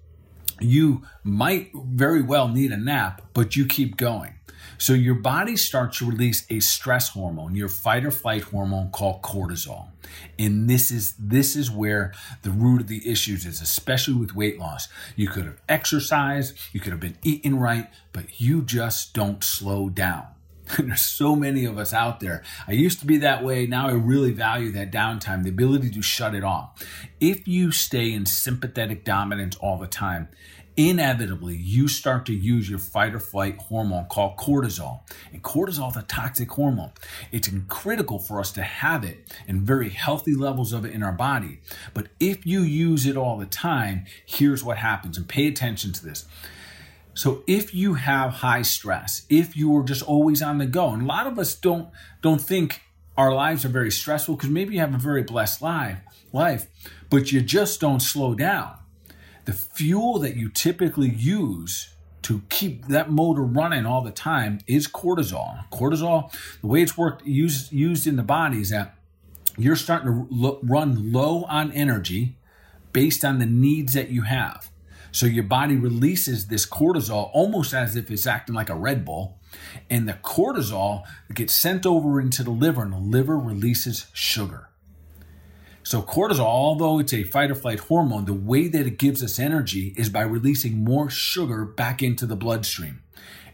you 0.63 1.03
might 1.23 1.71
very 1.73 2.21
well 2.21 2.47
need 2.47 2.71
a 2.71 2.77
nap, 2.77 3.21
but 3.33 3.55
you 3.55 3.65
keep 3.65 3.97
going. 3.97 4.35
So 4.77 4.93
your 4.93 5.15
body 5.15 5.57
starts 5.57 5.99
to 5.99 6.09
release 6.09 6.43
a 6.49 6.59
stress 6.59 7.09
hormone, 7.09 7.53
your 7.53 7.69
fight 7.69 8.03
or 8.03 8.09
flight 8.09 8.41
hormone 8.41 8.89
called 8.89 9.21
cortisol. 9.21 9.89
And 10.39 10.67
this 10.67 10.89
is 10.89 11.13
this 11.19 11.55
is 11.55 11.69
where 11.69 12.13
the 12.41 12.49
root 12.49 12.81
of 12.81 12.87
the 12.87 13.07
issues 13.07 13.45
is, 13.45 13.61
especially 13.61 14.15
with 14.15 14.35
weight 14.35 14.57
loss. 14.57 14.87
You 15.15 15.27
could 15.27 15.45
have 15.45 15.61
exercised, 15.69 16.57
you 16.73 16.79
could 16.79 16.93
have 16.93 16.99
been 16.99 17.17
eating 17.21 17.59
right, 17.59 17.89
but 18.11 18.41
you 18.41 18.63
just 18.63 19.13
don't 19.13 19.43
slow 19.43 19.87
down. 19.89 20.25
There's 20.77 21.01
so 21.01 21.35
many 21.35 21.65
of 21.65 21.77
us 21.77 21.93
out 21.93 22.19
there. 22.19 22.43
I 22.67 22.73
used 22.73 22.99
to 22.99 23.05
be 23.05 23.17
that 23.17 23.43
way. 23.43 23.65
Now 23.65 23.87
I 23.87 23.93
really 23.93 24.31
value 24.31 24.71
that 24.71 24.91
downtime, 24.91 25.43
the 25.43 25.49
ability 25.49 25.89
to 25.91 26.01
shut 26.01 26.35
it 26.35 26.43
off. 26.43 26.83
If 27.19 27.47
you 27.47 27.71
stay 27.71 28.11
in 28.11 28.25
sympathetic 28.25 29.03
dominance 29.03 29.55
all 29.57 29.77
the 29.77 29.87
time, 29.87 30.29
inevitably 30.77 31.57
you 31.57 31.87
start 31.87 32.25
to 32.27 32.33
use 32.33 32.69
your 32.69 32.79
fight 32.79 33.13
or 33.13 33.19
flight 33.19 33.57
hormone 33.57 34.05
called 34.05 34.37
cortisol. 34.37 35.01
And 35.33 35.43
cortisol 35.43 35.89
is 35.91 35.97
a 35.97 36.03
toxic 36.03 36.49
hormone. 36.51 36.91
It's 37.31 37.49
critical 37.67 38.19
for 38.19 38.39
us 38.39 38.51
to 38.53 38.61
have 38.61 39.03
it 39.03 39.35
in 39.47 39.65
very 39.65 39.89
healthy 39.89 40.35
levels 40.35 40.71
of 40.71 40.85
it 40.85 40.93
in 40.93 41.03
our 41.03 41.11
body. 41.11 41.59
But 41.93 42.07
if 42.19 42.45
you 42.45 42.61
use 42.61 43.05
it 43.05 43.17
all 43.17 43.37
the 43.37 43.45
time, 43.45 44.05
here's 44.25 44.63
what 44.63 44.77
happens. 44.77 45.17
And 45.17 45.27
pay 45.27 45.47
attention 45.47 45.91
to 45.93 46.05
this. 46.05 46.25
So 47.13 47.43
if 47.45 47.73
you 47.73 47.95
have 47.95 48.31
high 48.35 48.61
stress, 48.61 49.25
if 49.29 49.55
you 49.55 49.75
are 49.77 49.83
just 49.83 50.01
always 50.01 50.41
on 50.41 50.57
the 50.57 50.65
go, 50.65 50.89
and 50.89 51.03
a 51.03 51.05
lot 51.05 51.27
of 51.27 51.37
us 51.37 51.55
don't 51.55 51.89
don't 52.21 52.41
think 52.41 52.81
our 53.17 53.33
lives 53.33 53.65
are 53.65 53.69
very 53.69 53.91
stressful 53.91 54.35
because 54.35 54.49
maybe 54.49 54.75
you 54.75 54.79
have 54.79 54.95
a 54.95 54.97
very 54.97 55.23
blessed 55.23 55.61
life, 55.61 55.99
life, 56.31 56.67
but 57.09 57.31
you 57.31 57.41
just 57.41 57.81
don't 57.81 57.99
slow 57.99 58.33
down. 58.33 58.77
The 59.45 59.53
fuel 59.53 60.19
that 60.19 60.35
you 60.35 60.49
typically 60.49 61.09
use 61.09 61.93
to 62.21 62.41
keep 62.49 62.87
that 62.87 63.11
motor 63.11 63.41
running 63.41 63.85
all 63.85 64.01
the 64.01 64.11
time 64.11 64.59
is 64.67 64.87
cortisol. 64.87 65.65
Cortisol, 65.69 66.33
the 66.61 66.67
way 66.67 66.81
it's 66.81 66.97
worked 66.97 67.25
used 67.25 67.71
used 67.73 68.07
in 68.07 68.15
the 68.15 68.23
body 68.23 68.61
is 68.61 68.69
that 68.69 68.95
you're 69.57 69.75
starting 69.75 70.27
to 70.29 70.59
run 70.63 71.11
low 71.11 71.43
on 71.43 71.71
energy 71.73 72.37
based 72.93 73.25
on 73.25 73.39
the 73.39 73.45
needs 73.45 73.93
that 73.93 74.09
you 74.09 74.21
have. 74.21 74.70
So 75.11 75.25
your 75.25 75.43
body 75.43 75.75
releases 75.75 76.47
this 76.47 76.65
cortisol 76.65 77.29
almost 77.33 77.73
as 77.73 77.95
if 77.95 78.09
it's 78.09 78.25
acting 78.25 78.55
like 78.55 78.69
a 78.69 78.75
Red 78.75 79.05
Bull. 79.05 79.39
And 79.89 80.07
the 80.07 80.13
cortisol 80.13 81.03
gets 81.33 81.53
sent 81.53 81.85
over 81.85 82.21
into 82.21 82.43
the 82.43 82.51
liver, 82.51 82.83
and 82.83 82.93
the 82.93 82.97
liver 82.97 83.37
releases 83.37 84.07
sugar. 84.13 84.69
So, 85.83 86.01
cortisol, 86.01 86.45
although 86.45 86.99
it's 86.99 87.13
a 87.13 87.23
fight 87.23 87.51
or 87.51 87.55
flight 87.55 87.79
hormone, 87.79 88.25
the 88.25 88.33
way 88.33 88.67
that 88.67 88.85
it 88.85 88.97
gives 88.97 89.23
us 89.23 89.39
energy 89.39 89.93
is 89.97 90.09
by 90.09 90.21
releasing 90.21 90.83
more 90.83 91.09
sugar 91.09 91.65
back 91.65 92.03
into 92.03 92.25
the 92.25 92.35
bloodstream. 92.35 93.01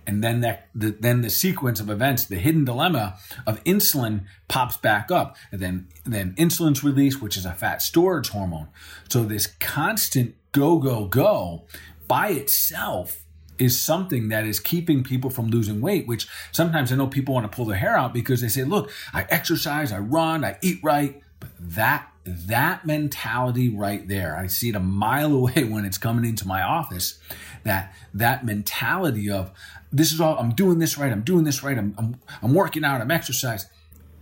And 0.05 0.23
then 0.23 0.39
that 0.39 0.69
the, 0.73 0.91
then 0.91 1.21
the 1.21 1.29
sequence 1.29 1.81
of 1.81 1.89
events, 1.89 2.25
the 2.25 2.37
hidden 2.37 2.63
dilemma 2.63 3.17
of 3.45 3.61
insulin 3.65 4.25
pops 4.47 4.77
back 4.77 5.11
up, 5.11 5.35
and 5.51 5.59
then 5.59 5.87
then 6.05 6.33
insulin's 6.37 6.81
released, 6.81 7.21
which 7.21 7.35
is 7.35 7.45
a 7.45 7.51
fat 7.51 7.81
storage 7.81 8.29
hormone. 8.29 8.69
So 9.09 9.23
this 9.23 9.47
constant 9.59 10.35
go 10.51 10.77
go 10.79 11.05
go 11.05 11.63
by 12.07 12.29
itself 12.29 13.23
is 13.59 13.79
something 13.79 14.29
that 14.29 14.45
is 14.45 14.59
keeping 14.59 15.03
people 15.03 15.29
from 15.29 15.47
losing 15.47 15.81
weight, 15.81 16.07
which 16.07 16.27
sometimes 16.51 16.91
I 16.91 16.95
know 16.95 17.07
people 17.07 17.33
want 17.33 17.49
to 17.49 17.55
pull 17.55 17.65
their 17.65 17.77
hair 17.77 17.97
out 17.97 18.13
because 18.13 18.41
they 18.41 18.47
say, 18.47 18.63
look, 18.63 18.91
I 19.13 19.25
exercise, 19.29 19.91
I 19.91 19.99
run, 19.99 20.45
I 20.45 20.57
eat 20.61 20.79
right. 20.83 21.21
But 21.39 21.49
that 21.59 22.11
that 22.25 22.85
mentality 22.85 23.69
right 23.69 24.07
there, 24.07 24.35
I 24.35 24.47
see 24.47 24.69
it 24.69 24.75
a 24.75 24.79
mile 24.79 25.33
away 25.33 25.63
when 25.63 25.85
it's 25.85 25.97
coming 25.97 26.25
into 26.25 26.47
my 26.47 26.61
office. 26.61 27.19
That 27.63 27.93
that 28.13 28.45
mentality 28.45 29.29
of 29.29 29.51
this 29.91 30.11
is 30.11 30.21
all 30.21 30.37
I'm 30.37 30.51
doing 30.51 30.79
this 30.79 30.97
right, 30.97 31.11
I'm 31.11 31.21
doing 31.21 31.43
this 31.43 31.63
right, 31.63 31.77
I'm 31.77 31.95
I'm, 31.97 32.19
I'm 32.41 32.53
working 32.53 32.83
out, 32.83 33.01
I'm 33.01 33.11
exercising. 33.11 33.69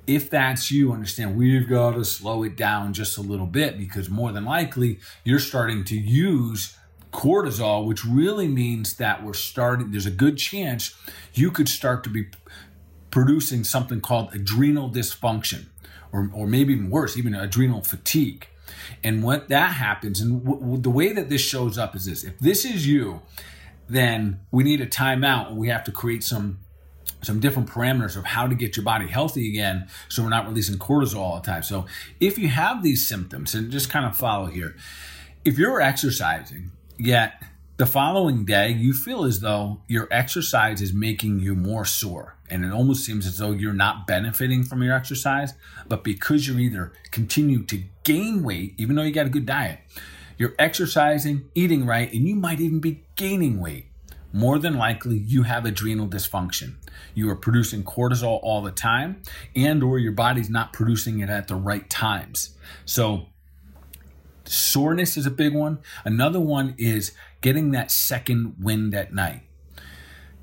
If 0.08 0.30
that's 0.30 0.72
you, 0.72 0.92
understand 0.92 1.36
we've 1.36 1.68
got 1.68 1.92
to 1.92 2.06
slow 2.06 2.44
it 2.44 2.56
down 2.56 2.94
just 2.94 3.18
a 3.18 3.22
little 3.22 3.48
bit 3.48 3.78
because 3.78 4.10
more 4.10 4.32
than 4.32 4.46
likely 4.46 5.00
you're 5.24 5.40
starting 5.40 5.84
to 5.86 5.98
use 5.98 6.78
cortisol, 7.12 7.88
which 7.88 8.06
really 8.06 8.48
means 8.48 8.98
that 8.98 9.24
we're 9.24 9.34
starting, 9.34 9.92
there's 9.92 10.06
a 10.06 10.12
good 10.12 10.38
chance 10.38 10.94
you 11.34 11.50
could 11.50 11.70
start 11.70 12.04
to 12.04 12.10
be 12.10 12.26
producing 13.10 13.64
something 13.64 14.02
called 14.02 14.34
adrenal 14.36 14.90
dysfunction, 14.90 15.68
or, 16.12 16.30
or 16.34 16.46
maybe 16.46 16.74
even 16.74 16.90
worse, 16.90 17.18
even 17.18 17.34
adrenal 17.34 17.82
fatigue. 17.82 18.48
And 19.04 19.24
what 19.24 19.48
that 19.48 19.74
happens, 19.74 20.20
and 20.20 20.44
w- 20.44 20.60
w- 20.60 20.82
the 20.82 20.90
way 20.90 21.14
that 21.14 21.30
this 21.30 21.42
shows 21.42 21.78
up 21.78 21.96
is 21.96 22.06
this 22.06 22.24
if 22.24 22.38
this 22.40 22.66
is 22.66 22.86
you, 22.86 23.22
then 23.88 24.42
we 24.52 24.64
need 24.64 24.82
a 24.82 24.86
timeout 24.86 25.50
and 25.50 25.58
we 25.58 25.70
have 25.70 25.84
to 25.86 25.92
create 25.92 26.24
some 26.24 26.60
some 27.26 27.40
different 27.40 27.70
parameters 27.70 28.16
of 28.16 28.24
how 28.24 28.48
to 28.48 28.56
get 28.56 28.78
your 28.78 28.84
body 28.84 29.08
healthy 29.08 29.50
again 29.50 29.88
so 30.10 30.24
we're 30.24 30.30
not 30.30 30.48
releasing 30.48 30.78
cortisol 30.78 31.18
all 31.18 31.36
the 31.40 31.46
time. 31.46 31.64
So 31.64 31.86
if 32.20 32.38
you 32.38 32.48
have 32.48 32.84
these 32.84 33.06
symptoms, 33.08 33.56
and 33.56 33.72
just 33.72 33.90
kind 33.90 34.06
of 34.06 34.16
follow 34.16 34.46
here, 34.46 34.76
if 35.44 35.58
you're 35.58 35.82
exercising 35.82 36.72
Yet 36.98 37.42
the 37.78 37.86
following 37.86 38.46
day, 38.46 38.70
you 38.70 38.94
feel 38.94 39.26
as 39.26 39.42
though 39.42 39.82
your 39.88 40.08
exercise 40.12 40.82
is 40.82 40.94
making 40.94 41.40
you 41.40 41.56
more 41.56 41.84
sore. 41.84 42.36
And 42.50 42.64
it 42.64 42.72
almost 42.72 43.04
seems 43.04 43.26
as 43.26 43.38
though 43.38 43.52
you're 43.52 43.74
not 43.74 44.08
benefiting 44.08 44.64
from 44.64 44.82
your 44.82 44.96
exercise, 44.96 45.54
but 45.88 46.04
because 46.04 46.48
you're 46.48 46.60
either 46.60 46.94
continue 47.12 47.64
to 47.64 47.84
gain 48.04 48.44
weight, 48.44 48.76
even 48.78 48.96
though 48.96 49.02
you 49.02 49.12
got 49.12 49.26
a 49.26 49.30
good 49.30 49.46
diet, 49.46 49.80
you're 50.38 50.56
exercising, 50.60 51.50
eating 51.56 51.86
right, 51.86 52.12
and 52.14 52.28
you 52.28 52.36
might 52.36 52.60
even 52.60 52.80
be 52.80 53.04
gaining 53.16 53.60
weight. 53.60 53.88
More 54.36 54.60
than 54.60 54.78
likely, 54.78 55.18
you 55.18 55.44
have 55.44 55.64
adrenal 55.66 56.08
dysfunction. 56.08 56.74
You 57.14 57.30
are 57.30 57.38
producing 57.38 57.86
cortisol 57.86 58.42
all 58.44 58.62
the 58.62 58.72
time, 58.72 59.22
and 59.56 59.82
or 59.82 59.98
your 59.98 60.12
body's 60.12 60.50
not 60.50 60.74
producing 60.74 61.20
it 61.20 61.30
at 61.30 61.48
the 61.48 61.56
right 61.56 61.90
times. 61.90 62.50
So 62.84 63.28
Soreness 64.44 65.16
is 65.16 65.26
a 65.26 65.32
big 65.32 65.54
one. 65.54 65.80
Another 66.04 66.42
one 66.42 66.76
is 66.78 67.14
getting 67.40 67.72
that 67.72 67.92
second 67.92 68.56
wind 68.60 68.94
at 68.94 69.14
night. 69.14 69.44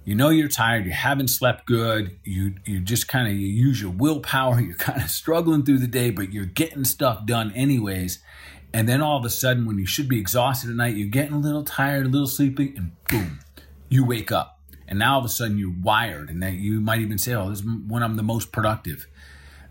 You 0.07 0.15
know 0.15 0.31
you're 0.31 0.49
tired, 0.49 0.87
you 0.87 0.93
haven't 0.93 1.29
slept 1.29 1.67
good, 1.67 2.19
you 2.25 2.55
you 2.65 2.81
just 2.81 3.07
kind 3.09 3.29
of 3.29 3.35
you 3.35 3.47
use 3.47 3.81
your 3.81 3.91
willpower, 3.91 4.59
you're 4.63 4.75
kind 4.75 5.03
of 5.03 5.11
struggling 5.11 5.67
through 5.67 5.81
the 5.81 5.87
day, 5.87 6.09
but 6.09 6.33
you're 6.33 6.47
getting 6.47 6.85
stuff 6.85 7.27
done 7.27 7.53
anyways. 7.53 8.21
And 8.73 8.89
then 8.89 9.03
all 9.03 9.19
of 9.19 9.25
a 9.27 9.31
sudden, 9.31 9.67
when 9.67 9.79
you 9.79 9.85
should 9.85 10.09
be 10.09 10.19
exhausted 10.19 10.71
at 10.71 10.77
night, 10.77 10.97
you're 10.97 11.09
getting 11.09 11.35
a 11.35 11.39
little 11.39 11.63
tired, 11.63 12.07
a 12.07 12.09
little 12.09 12.27
sleepy, 12.27 12.75
and 12.75 12.93
boom, 13.07 13.41
you 13.93 14.05
wake 14.05 14.33
up. 14.33 14.59
And 14.89 14.99
now 14.99 15.15
all 15.15 15.21
of 15.21 15.25
a 15.25 15.29
sudden 15.29 15.59
you're 15.59 15.75
wired, 15.81 16.29
and 16.29 16.43
that 16.43 16.55
you 16.55 16.81
might 16.81 17.01
even 17.01 17.19
say, 17.19 17.35
"Oh, 17.35 17.49
this 17.49 17.61
is 17.61 17.65
when 17.65 18.03
I'm 18.03 18.17
the 18.17 18.23
most 18.23 18.53
productive." 18.53 19.07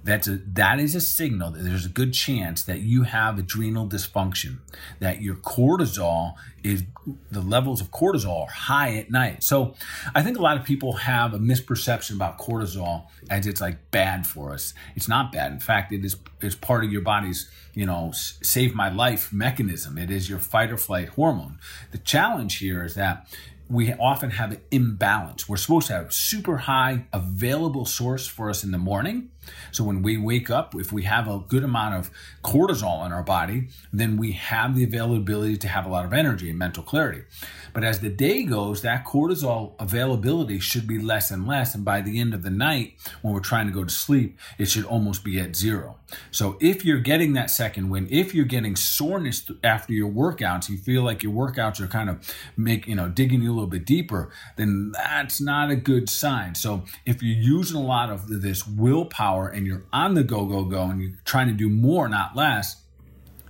that's 0.04 0.28
a 0.28 0.40
that 0.48 0.80
is 0.80 0.96
a 0.96 1.02
signal 1.02 1.52
that 1.52 1.64
there's 1.64 1.86
a 1.86 1.90
good 1.90 2.14
chance 2.14 2.64
that 2.64 2.80
you 2.80 3.04
have 3.04 3.38
adrenal 3.38 3.88
dysfunction 3.88 4.58
that 5.00 5.22
your 5.22 5.36
cortisol 5.36 6.34
is 6.64 6.84
the 7.30 7.42
levels 7.42 7.82
of 7.82 7.92
cortisol 7.92 8.44
are 8.44 8.52
high 8.52 8.96
at 8.98 9.12
night 9.12 9.44
so 9.44 9.76
i 10.16 10.22
think 10.22 10.38
a 10.38 10.42
lot 10.42 10.58
of 10.58 10.64
people 10.64 10.94
have 10.94 11.34
a 11.34 11.40
misperception 11.40 12.16
about 12.16 12.40
cortisol 12.40 13.06
as 13.30 13.46
it's 13.46 13.62
like 13.62 13.92
bad 13.92 14.26
for 14.26 14.54
us 14.54 14.74
it's 14.96 15.08
not 15.08 15.32
bad 15.32 15.52
in 15.52 15.60
fact 15.60 15.92
it 15.92 16.04
is 16.04 16.16
it's 16.42 16.56
part 16.56 16.84
of 16.84 16.92
your 16.92 17.02
body's 17.02 17.50
you 17.74 17.86
know 17.86 18.12
save 18.14 18.74
my 18.74 18.90
life 18.90 19.32
mechanism 19.32 19.98
it 19.98 20.10
is 20.10 20.30
your 20.30 20.40
fight 20.40 20.72
or 20.72 20.78
flight 20.78 21.10
hormone 21.10 21.60
the 21.92 21.98
challenge 22.00 22.58
here 22.58 22.84
is 22.84 22.96
that 22.96 23.28
we 23.72 23.94
often 23.94 24.32
have 24.32 24.52
an 24.52 24.62
imbalance. 24.70 25.48
We're 25.48 25.58
supposed 25.58 25.88
to 25.88 25.94
have 25.94 26.14
super 26.14 26.58
high 26.58 27.06
available 27.14 27.86
source 27.86 28.28
for 28.28 28.50
us 28.50 28.64
in 28.64 28.72
the 28.72 28.78
morning. 28.78 29.30
So 29.72 29.84
when 29.84 30.02
we 30.02 30.18
wake 30.18 30.50
up, 30.50 30.76
if 30.76 30.92
we 30.92 31.04
have 31.04 31.28
a 31.28 31.40
good 31.40 31.64
amount 31.64 31.96
of 31.96 32.12
cortisol 32.44 33.06
in 33.06 33.12
our 33.12 33.24
body, 33.24 33.68
then 33.92 34.18
we 34.18 34.34
have 34.34 34.76
the 34.76 34.84
availability 34.84 35.58
to 35.58 35.68
have 35.68 35.86
a 35.86 35.90
lot 35.90 36.06
of 36.06 36.14
energy 36.14 36.50
and 36.50 36.60
mental 36.60 36.84
clarity. 36.84 37.24
But 37.74 37.84
as 37.84 38.00
the 38.02 38.10
day 38.10 38.44
goes, 38.44 38.82
that 38.82 39.06
cortisol 39.06 39.74
availability 39.80 40.60
should 40.60 40.88
be 40.88 41.00
less 41.00 41.32
and 41.32 41.48
less. 41.48 41.74
And 41.74 41.86
by 41.86 42.02
the 42.02 42.20
end 42.20 42.34
of 42.34 42.44
the 42.44 42.50
night, 42.50 42.96
when 43.22 43.34
we're 43.34 43.40
trying 43.40 43.68
to 43.68 43.74
go 43.74 43.84
to 43.84 43.90
sleep, 43.90 44.38
it 44.58 44.66
should 44.66 44.86
almost 44.86 45.24
be 45.24 45.40
at 45.40 45.56
zero. 45.56 45.98
So 46.32 46.58
if 46.60 46.84
you're 46.84 47.00
getting 47.00 47.34
that 47.34 47.50
second 47.50 47.90
wind, 47.90 48.10
if 48.12 48.36
you're 48.36 48.46
getting 48.46 48.76
soreness 48.76 49.50
after 49.64 49.94
your 49.94 50.10
workouts, 50.10 50.68
you 50.70 50.78
feel 50.78 51.04
like 51.04 51.24
your 51.24 51.32
workouts 51.32 51.80
are 51.80 51.88
kind 51.88 52.10
of 52.10 52.30
make, 52.58 52.88
you 52.88 52.96
know, 52.96 53.08
digging 53.08 53.42
you 53.42 53.52
a 53.52 53.54
little 53.54 53.68
bit 53.68 53.86
deeper, 53.86 54.32
then 54.58 54.92
that's 54.92 55.40
not 55.40 55.72
a 55.72 55.76
good 55.78 56.10
sign. 56.10 56.56
So 56.56 56.84
if 57.06 57.24
you're 57.24 57.38
using 57.38 57.78
a 57.78 57.84
lot 57.84 58.10
of 58.10 58.28
this 58.42 58.68
willpower 58.68 59.31
and 59.40 59.66
you're 59.66 59.84
on 59.92 60.14
the 60.14 60.24
go, 60.24 60.46
go, 60.46 60.64
go, 60.64 60.84
and 60.84 61.02
you're 61.02 61.12
trying 61.26 61.48
to 61.48 61.54
do 61.54 61.70
more, 61.70 62.08
not 62.08 62.36
less, 62.36 62.82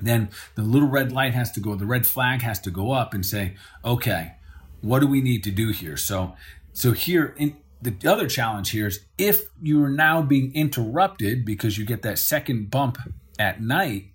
then 0.01 0.29
the 0.55 0.61
little 0.63 0.87
red 0.87 1.11
light 1.11 1.33
has 1.33 1.51
to 1.53 1.59
go, 1.59 1.75
the 1.75 1.85
red 1.85 2.05
flag 2.05 2.41
has 2.41 2.59
to 2.61 2.71
go 2.71 2.91
up 2.91 3.13
and 3.13 3.25
say, 3.25 3.55
okay, 3.85 4.33
what 4.81 4.99
do 4.99 5.07
we 5.07 5.21
need 5.21 5.43
to 5.43 5.51
do 5.51 5.69
here? 5.69 5.97
So, 5.97 6.35
so 6.73 6.91
here 6.91 7.35
in 7.37 7.57
the 7.81 7.95
other 8.05 8.27
challenge 8.27 8.71
here 8.71 8.87
is 8.87 9.01
if 9.17 9.49
you 9.61 9.83
are 9.83 9.89
now 9.89 10.21
being 10.21 10.53
interrupted 10.53 11.45
because 11.45 11.77
you 11.77 11.85
get 11.85 12.01
that 12.03 12.19
second 12.19 12.69
bump 12.69 12.97
at 13.39 13.61
night 13.61 14.11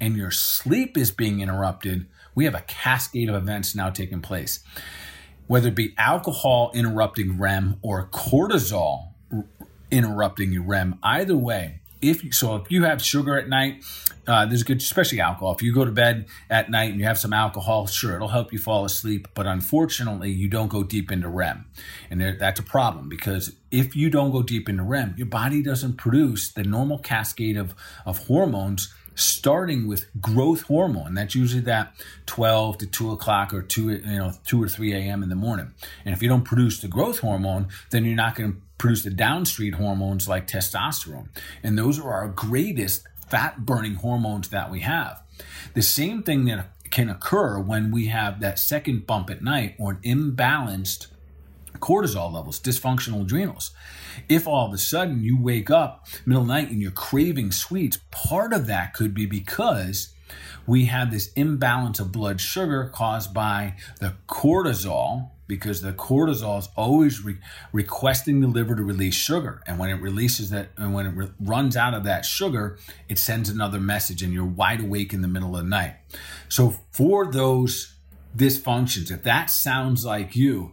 and 0.00 0.16
your 0.16 0.30
sleep 0.30 0.96
is 0.96 1.10
being 1.10 1.40
interrupted, 1.40 2.06
we 2.34 2.44
have 2.44 2.54
a 2.54 2.62
cascade 2.62 3.28
of 3.28 3.36
events 3.36 3.74
now 3.74 3.90
taking 3.90 4.20
place. 4.20 4.60
Whether 5.46 5.68
it 5.68 5.76
be 5.76 5.94
alcohol 5.98 6.72
interrupting 6.74 7.38
REM 7.38 7.78
or 7.82 8.08
cortisol 8.08 9.13
interrupting 9.94 10.52
your 10.52 10.64
REM, 10.64 10.98
either 11.02 11.36
way, 11.36 11.80
if 12.02 12.22
you, 12.22 12.32
so 12.32 12.56
if 12.56 12.70
you 12.70 12.84
have 12.84 13.02
sugar 13.02 13.38
at 13.38 13.48
night, 13.48 13.82
uh, 14.26 14.46
there's 14.46 14.62
good, 14.62 14.78
especially 14.78 15.20
alcohol. 15.20 15.54
If 15.54 15.62
you 15.62 15.72
go 15.74 15.84
to 15.84 15.90
bed 15.90 16.26
at 16.50 16.70
night 16.70 16.90
and 16.90 16.98
you 16.98 17.06
have 17.06 17.18
some 17.18 17.32
alcohol, 17.32 17.86
sure, 17.86 18.16
it'll 18.16 18.28
help 18.28 18.52
you 18.52 18.58
fall 18.58 18.84
asleep. 18.84 19.28
But 19.34 19.46
unfortunately, 19.46 20.30
you 20.30 20.48
don't 20.48 20.68
go 20.68 20.82
deep 20.82 21.10
into 21.10 21.28
REM, 21.28 21.66
and 22.10 22.20
there, 22.20 22.36
that's 22.38 22.60
a 22.60 22.64
problem 22.64 23.08
because 23.08 23.54
if 23.70 23.96
you 23.96 24.10
don't 24.10 24.30
go 24.30 24.42
deep 24.42 24.68
into 24.68 24.82
REM, 24.82 25.14
your 25.16 25.26
body 25.26 25.62
doesn't 25.62 25.96
produce 25.96 26.52
the 26.52 26.64
normal 26.64 26.98
cascade 26.98 27.56
of 27.56 27.74
of 28.04 28.26
hormones 28.26 28.92
starting 29.14 29.86
with 29.86 30.06
growth 30.20 30.62
hormone. 30.62 31.14
That's 31.14 31.34
usually 31.34 31.62
that 31.62 31.94
12 32.26 32.78
to 32.78 32.86
2 32.86 33.10
o'clock 33.12 33.52
or 33.54 33.62
2, 33.62 33.90
you 33.90 34.00
know, 34.00 34.32
2 34.46 34.62
or 34.62 34.68
3 34.68 34.92
a.m. 34.92 35.22
in 35.22 35.28
the 35.28 35.34
morning. 35.34 35.72
And 36.04 36.14
if 36.14 36.22
you 36.22 36.28
don't 36.28 36.44
produce 36.44 36.80
the 36.80 36.88
growth 36.88 37.20
hormone, 37.20 37.68
then 37.90 38.04
you're 38.04 38.16
not 38.16 38.34
going 38.34 38.52
to 38.52 38.58
produce 38.78 39.02
the 39.02 39.10
downstream 39.10 39.74
hormones 39.74 40.28
like 40.28 40.46
testosterone. 40.46 41.28
And 41.62 41.78
those 41.78 41.98
are 41.98 42.12
our 42.12 42.28
greatest 42.28 43.06
fat 43.28 43.64
burning 43.64 43.94
hormones 43.94 44.50
that 44.50 44.70
we 44.70 44.80
have. 44.80 45.22
The 45.74 45.82
same 45.82 46.22
thing 46.22 46.44
that 46.46 46.70
can 46.90 47.10
occur 47.10 47.58
when 47.58 47.90
we 47.90 48.06
have 48.06 48.40
that 48.40 48.58
second 48.58 49.06
bump 49.06 49.30
at 49.30 49.42
night 49.42 49.74
or 49.78 49.92
an 49.92 49.98
imbalanced 50.04 51.08
cortisol 51.84 52.32
levels, 52.32 52.58
dysfunctional 52.58 53.22
adrenals. 53.22 53.72
If 54.26 54.48
all 54.48 54.66
of 54.66 54.72
a 54.72 54.78
sudden 54.78 55.22
you 55.22 55.38
wake 55.38 55.70
up 55.70 56.06
middle 56.24 56.42
of 56.42 56.48
night 56.48 56.70
and 56.70 56.80
you're 56.80 56.90
craving 56.90 57.52
sweets, 57.52 57.98
part 58.10 58.54
of 58.54 58.66
that 58.68 58.94
could 58.94 59.12
be 59.12 59.26
because 59.26 60.14
we 60.66 60.86
have 60.86 61.10
this 61.10 61.30
imbalance 61.34 62.00
of 62.00 62.10
blood 62.10 62.40
sugar 62.40 62.90
caused 62.94 63.34
by 63.34 63.74
the 64.00 64.14
cortisol 64.26 65.28
because 65.46 65.82
the 65.82 65.92
cortisol 65.92 66.58
is 66.58 66.70
always 66.74 67.22
re- 67.22 67.36
requesting 67.70 68.40
the 68.40 68.46
liver 68.46 68.74
to 68.74 68.82
release 68.82 69.14
sugar 69.14 69.62
and 69.66 69.78
when 69.78 69.90
it 69.90 70.00
releases 70.00 70.48
that 70.48 70.70
and 70.78 70.94
when 70.94 71.04
it 71.04 71.10
re- 71.10 71.30
runs 71.38 71.76
out 71.76 71.92
of 71.92 72.04
that 72.04 72.24
sugar 72.24 72.78
it 73.10 73.18
sends 73.18 73.50
another 73.50 73.78
message 73.78 74.22
and 74.22 74.32
you're 74.32 74.42
wide 74.42 74.80
awake 74.80 75.12
in 75.12 75.20
the 75.20 75.28
middle 75.28 75.54
of 75.54 75.62
the 75.62 75.68
night 75.68 75.96
so 76.48 76.74
for 76.90 77.30
those 77.30 77.94
dysfunctions 78.34 79.10
if 79.10 79.22
that 79.22 79.50
sounds 79.50 80.02
like 80.02 80.34
you 80.34 80.72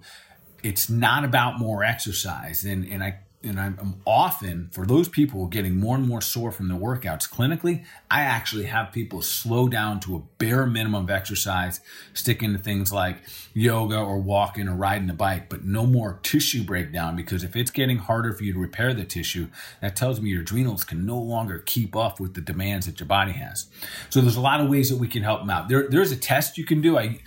it's 0.64 0.90
not 0.90 1.24
about 1.24 1.60
more 1.60 1.84
exercise 1.84 2.64
and 2.64 2.86
and 2.86 3.04
I 3.04 3.20
and 3.44 3.60
I'm 3.60 3.96
often 4.06 4.70
for 4.72 4.86
those 4.86 5.10
people 5.10 5.48
getting 5.48 5.80
more 5.80 5.96
and 5.96 6.08
more 6.08 6.22
sore 6.22 6.52
from 6.52 6.68
their 6.68 6.78
workouts 6.78 7.30
clinically, 7.30 7.84
I 8.10 8.22
actually 8.22 8.66
have 8.66 8.92
people 8.92 9.22
slow 9.22 9.68
down 9.68 10.00
to 10.02 10.16
a 10.16 10.20
bare 10.38 10.66
minimum 10.66 11.06
of 11.06 11.10
exercise, 11.10 11.82
stick 12.14 12.44
into 12.44 12.60
things 12.60 12.92
like 12.92 13.18
yoga 13.54 13.98
or 13.98 14.20
walking 14.20 14.68
or 14.68 14.76
riding 14.76 15.10
a 15.10 15.14
bike, 15.14 15.50
but 15.50 15.64
no 15.64 15.86
more 15.86 16.20
tissue 16.24 16.64
breakdown 16.64 17.16
because 17.16 17.44
if 17.44 17.56
it's 17.56 17.72
getting 17.72 17.98
harder 17.98 18.34
for 18.34 18.44
you 18.44 18.54
to 18.54 18.60
repair 18.60 18.94
the 18.94 19.04
tissue, 19.04 19.48
that 19.82 19.96
tells 19.96 20.22
me 20.22 20.30
your 20.30 20.42
adrenals 20.42 20.84
can 20.84 21.06
no 21.06 21.18
longer 21.18 21.60
keep 21.60 21.96
up 21.96 22.20
with 22.20 22.36
the 22.36 22.42
demands 22.42 22.86
that 22.86 23.00
your 23.00 23.08
body 23.08 23.34
has. 23.34 23.66
So 24.10 24.22
there's 24.22 24.36
a 24.36 24.42
lot 24.42 24.62
of 24.62 24.70
ways 24.70 24.90
that 24.90 24.98
we 24.98 25.08
can 25.08 25.24
help 25.24 25.42
them 25.42 25.50
out. 25.50 25.68
There, 25.68 25.88
there's 25.90 26.12
a 26.12 26.18
test 26.18 26.58
you 26.58 26.66
can 26.66 26.82
do. 26.82 26.98
I 26.98 27.20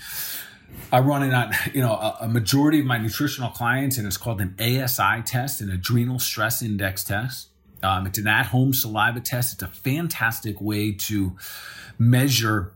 I 0.92 1.00
run 1.00 1.22
it 1.22 1.32
on, 1.32 1.52
you 1.72 1.80
know, 1.80 1.94
a, 1.94 2.18
a, 2.22 2.28
majority 2.28 2.80
of 2.80 2.86
my 2.86 2.98
nutritional 2.98 3.50
clients, 3.50 3.98
and 3.98 4.06
it's 4.06 4.16
called 4.16 4.40
an 4.40 4.54
ASI 4.60 5.22
test, 5.24 5.60
an 5.60 5.70
adrenal 5.70 6.18
stress 6.18 6.62
index 6.62 7.02
test. 7.04 7.48
Um, 7.82 8.06
it's 8.06 8.18
an 8.18 8.26
at-home 8.26 8.72
saliva 8.72 9.20
test. 9.20 9.54
It's 9.54 9.62
a 9.62 9.68
fantastic 9.68 10.60
way 10.60 10.92
to 10.92 11.36
measure 11.98 12.72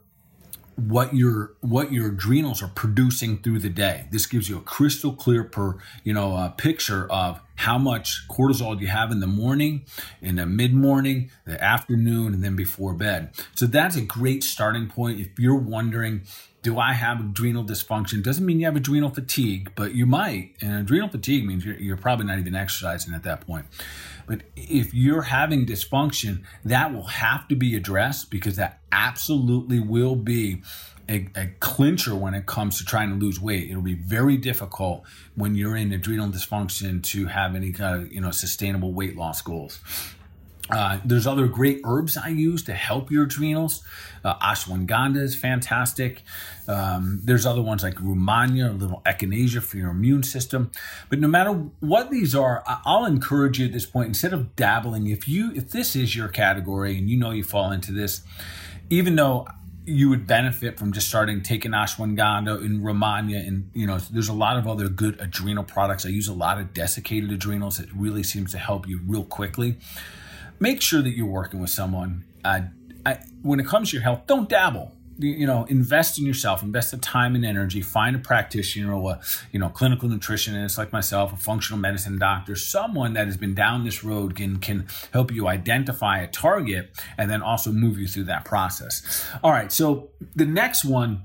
what 0.79 1.13
your 1.13 1.55
what 1.61 1.93
your 1.93 2.09
adrenals 2.09 2.63
are 2.63 2.69
producing 2.69 3.39
through 3.39 3.59
the 3.59 3.69
day. 3.69 4.07
This 4.13 4.27
gives 4.27 4.49
you 4.49 4.59
a 4.59 4.61
crystal 4.61 5.13
clear 5.13 5.43
per 5.43 5.77
you 6.05 6.13
know 6.13 6.37
a 6.37 6.55
picture 6.57 7.11
of 7.11 7.41
how 7.57 7.79
much 7.79 8.29
cortisol 8.29 8.81
you 8.81 8.87
have 8.87 9.11
in 9.11 9.19
the 9.19 9.27
morning, 9.27 9.85
in 10.23 10.37
the 10.37 10.47
mid 10.47 10.73
morning, 10.73 11.31
the 11.45 11.63
afternoon, 11.63 12.33
and 12.33 12.45
then 12.45 12.55
before 12.55 12.95
bed. 12.95 13.31
So 13.57 13.67
that's 13.67 13.97
a 13.97 14.03
great 14.03 14.45
starting 14.45 14.89
point 14.89 15.19
if 15.19 15.37
you're 15.39 15.57
wondering 15.57 16.23
do 16.69 16.79
I 16.79 16.93
have 16.93 17.19
adrenal 17.19 17.65
dysfunction? 17.65 18.23
Doesn't 18.23 18.45
mean 18.45 18.61
you 18.61 18.67
have 18.67 18.77
adrenal 18.77 19.09
fatigue, 19.09 19.71
but 19.75 19.95
you 19.95 20.05
might. 20.05 20.53
And 20.61 20.75
adrenal 20.75 21.09
fatigue 21.09 21.47
means 21.47 21.65
you're, 21.65 21.77
you're, 21.77 21.97
probably 21.97 22.27
not 22.27 22.39
even 22.39 22.55
exercising 22.55 23.15
at 23.15 23.23
that 23.23 23.41
point. 23.41 23.65
But 24.27 24.43
if 24.55 24.93
you're 24.93 25.23
having 25.23 25.65
dysfunction, 25.65 26.43
that 26.67 26.93
will 26.93 27.07
have 27.07 27.49
to 27.49 27.57
be 27.57 27.75
addressed 27.75 28.31
because 28.31 28.57
that 28.57 28.81
absolutely 28.93 29.81
will 29.81 30.15
be 30.15 30.61
a, 31.09 31.29
a 31.35 31.47
clincher 31.61 32.15
when 32.15 32.35
it 32.35 32.45
comes 32.45 32.77
to 32.77 32.85
trying 32.85 33.09
to 33.09 33.17
lose 33.17 33.41
weight. 33.41 33.71
It'll 33.71 33.81
be 33.81 33.95
very 33.95 34.37
difficult 34.37 35.05
when 35.37 35.55
you're 35.55 35.75
in 35.75 35.91
adrenal 35.91 36.29
dysfunction 36.29 37.03
to 37.05 37.29
have 37.29 37.55
any 37.55 37.73
kind 37.73 38.03
of 38.03 38.13
you 38.13 38.21
know 38.21 38.31
sustainable 38.31 38.93
weight 38.93 39.17
loss 39.17 39.41
goals. 39.41 39.79
Uh, 40.71 40.99
there's 41.05 41.27
other 41.27 41.47
great 41.47 41.81
herbs 41.85 42.17
I 42.17 42.29
use 42.29 42.63
to 42.65 42.75
help 42.75 43.11
your 43.11 43.25
adrenals. 43.25 43.83
Uh, 44.25 44.39
ashwagandha 44.39 45.23
is 45.23 45.35
fantastic. 45.35 46.23
Um, 46.67 47.21
there's 47.25 47.47
other 47.47 47.63
ones 47.63 47.83
like 47.83 47.95
Rehmannia, 47.97 48.71
a 48.71 48.73
little 48.73 49.03
echinacea 49.07 49.63
for 49.63 49.77
your 49.77 49.91
immune 49.91 50.23
system. 50.23 50.71
But 51.09 51.21
no 51.21 51.29
matter 51.29 51.53
what 51.81 52.11
these 52.11 52.35
are, 52.35 52.63
I'll 52.67 53.07
encourage 53.07 53.59
you 53.59 53.67
at 53.67 53.73
this 53.73 53.87
point, 53.87 54.09
instead 54.09 54.33
of 54.33 54.55
dabbling, 54.57 55.07
if 55.07 55.27
you 55.29 55.53
if 55.55 55.71
this 55.71 55.97
is 55.97 56.15
your 56.15 56.29
category 56.29 56.99
and 56.99 57.09
you 57.09 57.17
know 57.17 57.31
you 57.31 57.45
fall 57.45 57.73
into 57.73 57.93
this, 57.93 58.23
even 58.91 59.17
though 59.17 59.47
you 59.87 60.11
would 60.11 60.27
benefit 60.27 60.79
from 60.79 60.93
just 60.93 61.09
starting 61.09 61.43
taking 61.43 61.71
ashwagandha 61.71 62.63
and 62.63 62.83
Rehmannia, 62.83 63.47
and 63.47 63.71
you 63.73 63.87
know 63.87 63.99
there's 63.99 64.29
a 64.29 64.35
lot 64.35 64.59
of 64.59 64.67
other 64.67 64.89
good 64.89 65.19
adrenal 65.19 65.65
products. 65.65 66.05
I 66.05 66.11
use 66.11 66.29
a 66.29 66.35
lot 66.35 66.59
of 66.59 66.75
desiccated 66.75 67.33
adrenals. 67.33 67.81
It 67.81 67.89
really 67.95 68.23
seems 68.23 68.53
to 68.53 68.59
help 68.59 68.87
you 68.87 69.01
real 69.07 69.25
quickly 69.25 69.79
make 70.59 70.83
sure 70.83 71.03
that 71.03 71.11
you're 71.11 71.27
working 71.27 71.61
with 71.61 71.71
someone. 71.71 72.25
Uh, 72.45 72.61
I, 73.05 73.19
when 73.43 73.61
it 73.61 73.67
comes 73.67 73.91
to 73.91 73.97
your 73.97 74.03
health, 74.03 74.27
don't 74.27 74.49
dabble. 74.49 74.95
You 75.21 75.49
know, 75.49 75.65
invest 75.65 76.17
in 76.21 76.27
yourself, 76.27 76.63
invest 76.63 76.93
the 76.93 76.97
time 76.97 77.35
and 77.35 77.45
energy, 77.45 77.81
find 77.81 78.15
a 78.15 78.21
practitioner 78.21 78.95
or 78.95 79.15
a, 79.15 79.21
you 79.51 79.59
know, 79.59 79.69
clinical 79.69 80.09
nutritionist 80.09 80.79
like 80.79 80.93
myself, 80.93 81.33
a 81.33 81.37
functional 81.37 81.81
medicine 81.81 82.21
doctor, 82.21 82.55
someone 82.55 83.15
that 83.15 83.27
has 83.27 83.37
been 83.37 83.53
down 83.53 83.85
this 83.85 84.05
road 84.05 84.37
can, 84.37 84.59
can 84.59 84.87
help 85.13 85.33
you 85.33 85.49
identify 85.49 86.21
a 86.21 86.29
target 86.29 86.91
and 87.17 87.29
then 87.29 87.43
also 87.43 87.73
move 87.73 87.99
you 87.99 88.07
through 88.07 88.25
that 88.25 88.45
process. 88.45 89.27
All 89.43 89.51
right. 89.51 89.73
So 89.73 90.11
the 90.37 90.47
next 90.47 90.85
one 90.85 91.25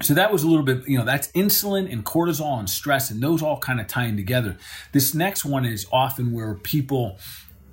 so 0.00 0.14
that 0.14 0.32
was 0.32 0.44
a 0.44 0.48
little 0.48 0.64
bit, 0.64 0.88
you 0.88 0.96
know, 0.96 1.04
that's 1.04 1.28
insulin 1.32 1.92
and 1.92 2.04
cortisol 2.04 2.58
and 2.58 2.70
stress, 2.70 3.10
and 3.10 3.20
those 3.20 3.42
all 3.42 3.58
kind 3.58 3.80
of 3.80 3.88
tying 3.88 4.16
together. 4.16 4.56
This 4.92 5.12
next 5.12 5.44
one 5.44 5.64
is 5.64 5.86
often 5.90 6.32
where 6.32 6.54
people 6.54 7.18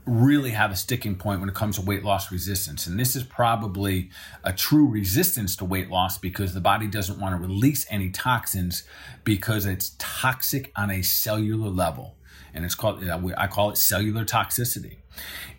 really 0.05 0.51
have 0.51 0.71
a 0.71 0.75
sticking 0.75 1.15
point 1.15 1.39
when 1.39 1.49
it 1.49 1.55
comes 1.55 1.77
to 1.77 1.81
weight 1.81 2.03
loss 2.03 2.31
resistance. 2.31 2.85
And 2.85 2.99
this 2.99 3.15
is 3.15 3.23
probably 3.23 4.09
a 4.43 4.53
true 4.53 4.87
resistance 4.87 5.55
to 5.57 5.65
weight 5.65 5.89
loss 5.89 6.17
because 6.17 6.53
the 6.53 6.61
body 6.61 6.87
doesn't 6.87 7.19
want 7.19 7.35
to 7.35 7.41
release 7.41 7.85
any 7.89 8.09
toxins 8.09 8.83
because 9.23 9.65
it's 9.65 9.95
toxic 9.97 10.71
on 10.75 10.91
a 10.91 11.01
cellular 11.01 11.69
level. 11.69 12.15
And 12.53 12.63
it's 12.63 12.75
called, 12.75 13.03
I 13.37 13.47
call 13.47 13.71
it 13.71 13.77
cellular 13.77 14.25
toxicity. 14.25 14.97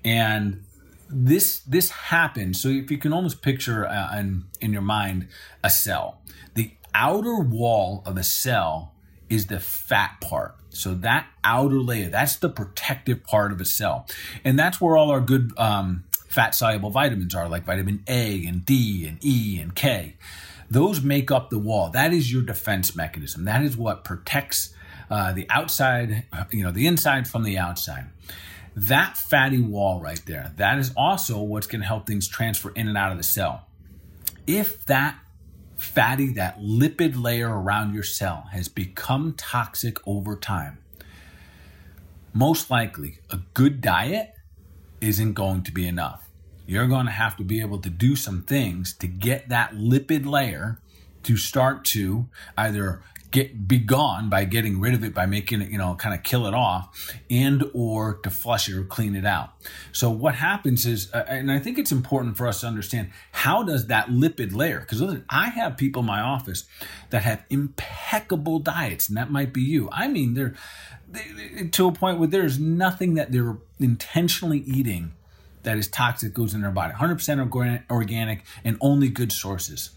And 0.04 0.64
this 1.08 1.60
this 1.60 1.90
happens. 1.90 2.60
So 2.60 2.68
if 2.68 2.90
you 2.90 2.98
can 2.98 3.12
almost 3.12 3.42
picture 3.42 3.86
uh, 3.86 4.18
in, 4.18 4.44
in 4.60 4.72
your 4.72 4.82
mind 4.82 5.28
a 5.62 5.70
cell, 5.70 6.20
the 6.54 6.72
outer 6.94 7.38
wall 7.38 8.02
of 8.06 8.16
a 8.16 8.22
cell 8.22 8.94
is 9.28 9.46
the 9.46 9.60
fat 9.60 10.20
part. 10.20 10.56
So 10.76 10.94
that 10.94 11.26
outer 11.42 11.80
layer, 11.80 12.08
that's 12.08 12.36
the 12.36 12.48
protective 12.48 13.24
part 13.24 13.52
of 13.52 13.60
a 13.60 13.64
cell. 13.64 14.06
And 14.44 14.58
that's 14.58 14.80
where 14.80 14.96
all 14.96 15.10
our 15.10 15.20
good 15.20 15.52
um, 15.56 16.04
fat 16.28 16.54
soluble 16.54 16.90
vitamins 16.90 17.34
are, 17.34 17.48
like 17.48 17.64
vitamin 17.64 18.02
A 18.06 18.44
and 18.46 18.64
D 18.64 19.06
and 19.06 19.24
E 19.24 19.60
and 19.60 19.74
K. 19.74 20.16
Those 20.70 21.00
make 21.00 21.30
up 21.30 21.50
the 21.50 21.58
wall. 21.58 21.90
That 21.90 22.12
is 22.12 22.32
your 22.32 22.42
defense 22.42 22.96
mechanism. 22.96 23.44
That 23.44 23.62
is 23.62 23.76
what 23.76 24.04
protects 24.04 24.74
uh, 25.10 25.32
the 25.32 25.46
outside, 25.48 26.24
you 26.50 26.64
know, 26.64 26.72
the 26.72 26.86
inside 26.86 27.28
from 27.28 27.44
the 27.44 27.56
outside. 27.56 28.06
That 28.74 29.16
fatty 29.16 29.60
wall 29.60 30.00
right 30.00 30.20
there, 30.26 30.52
that 30.56 30.78
is 30.78 30.92
also 30.96 31.40
what's 31.40 31.66
going 31.66 31.80
to 31.80 31.86
help 31.86 32.06
things 32.06 32.28
transfer 32.28 32.70
in 32.74 32.88
and 32.88 32.98
out 32.98 33.12
of 33.12 33.16
the 33.16 33.24
cell. 33.24 33.64
If 34.46 34.84
that 34.86 35.18
fatty, 35.76 36.32
that 36.32 36.58
lipid 36.60 37.20
layer 37.22 37.48
around 37.48 37.94
your 37.94 38.02
cell 38.02 38.48
has 38.52 38.68
become 38.68 39.34
toxic 39.34 39.98
over 40.06 40.36
time, 40.36 40.78
most 42.32 42.70
likely 42.70 43.18
a 43.30 43.38
good 43.54 43.80
diet 43.80 44.34
isn't 45.00 45.34
going 45.34 45.62
to 45.62 45.72
be 45.72 45.86
enough. 45.86 46.28
You're 46.66 46.88
going 46.88 47.06
to 47.06 47.12
have 47.12 47.36
to 47.36 47.44
be 47.44 47.60
able 47.60 47.78
to 47.78 47.90
do 47.90 48.16
some 48.16 48.42
things 48.42 48.92
to 48.94 49.06
get 49.06 49.48
that 49.48 49.72
lipid 49.72 50.26
layer 50.26 50.80
to 51.22 51.36
start 51.36 51.84
to 51.84 52.28
either 52.56 53.02
get 53.36 53.68
be 53.68 53.78
gone 53.78 54.30
by 54.30 54.46
getting 54.46 54.80
rid 54.80 54.94
of 54.94 55.04
it 55.04 55.12
by 55.12 55.26
making 55.26 55.60
it 55.60 55.70
you 55.70 55.76
know 55.76 55.94
kind 55.94 56.14
of 56.14 56.22
kill 56.22 56.46
it 56.46 56.54
off 56.54 57.12
and 57.28 57.62
or 57.74 58.14
to 58.14 58.30
flush 58.30 58.66
it 58.66 58.74
or 58.74 58.82
clean 58.82 59.14
it 59.14 59.26
out. 59.26 59.50
So 59.92 60.08
what 60.08 60.36
happens 60.36 60.86
is 60.86 61.12
uh, 61.12 61.24
and 61.28 61.52
i 61.52 61.58
think 61.58 61.78
it's 61.78 61.92
important 61.92 62.38
for 62.38 62.46
us 62.48 62.62
to 62.62 62.66
understand 62.66 63.10
how 63.32 63.62
does 63.62 63.88
that 63.88 64.08
lipid 64.08 64.54
layer? 64.54 64.80
Because 64.80 65.20
i 65.28 65.48
have 65.50 65.76
people 65.76 66.00
in 66.00 66.06
my 66.06 66.20
office 66.20 66.64
that 67.10 67.24
have 67.24 67.44
impeccable 67.50 68.58
diets 68.58 69.08
and 69.08 69.18
that 69.18 69.30
might 69.30 69.52
be 69.52 69.60
you. 69.60 69.90
I 69.92 70.08
mean 70.08 70.32
they're 70.32 70.54
they, 71.06 71.68
to 71.72 71.88
a 71.88 71.92
point 71.92 72.18
where 72.18 72.28
there's 72.28 72.58
nothing 72.58 73.14
that 73.14 73.32
they're 73.32 73.58
intentionally 73.78 74.60
eating 74.60 75.12
that 75.64 75.76
is 75.76 75.88
toxic 75.88 76.32
goes 76.32 76.54
in 76.54 76.62
their 76.62 76.70
body. 76.70 76.94
100% 76.94 77.90
organic 77.90 78.44
and 78.64 78.78
only 78.80 79.08
good 79.08 79.32
sources 79.32 79.90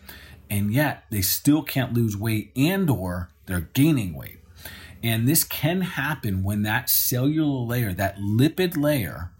and 0.49 0.73
yet 0.73 1.03
they 1.09 1.21
still 1.21 1.61
can't 1.61 1.93
lose 1.93 2.17
weight 2.17 2.51
and 2.55 2.89
or 2.89 3.29
they're 3.45 3.69
gaining 3.73 4.13
weight. 4.13 4.39
And 5.03 5.27
this 5.27 5.43
can 5.43 5.81
happen 5.81 6.43
when 6.43 6.63
that 6.63 6.89
cellular 6.89 7.65
layer 7.65 7.93
that 7.93 8.17
lipid 8.17 8.77
layer 8.77 9.31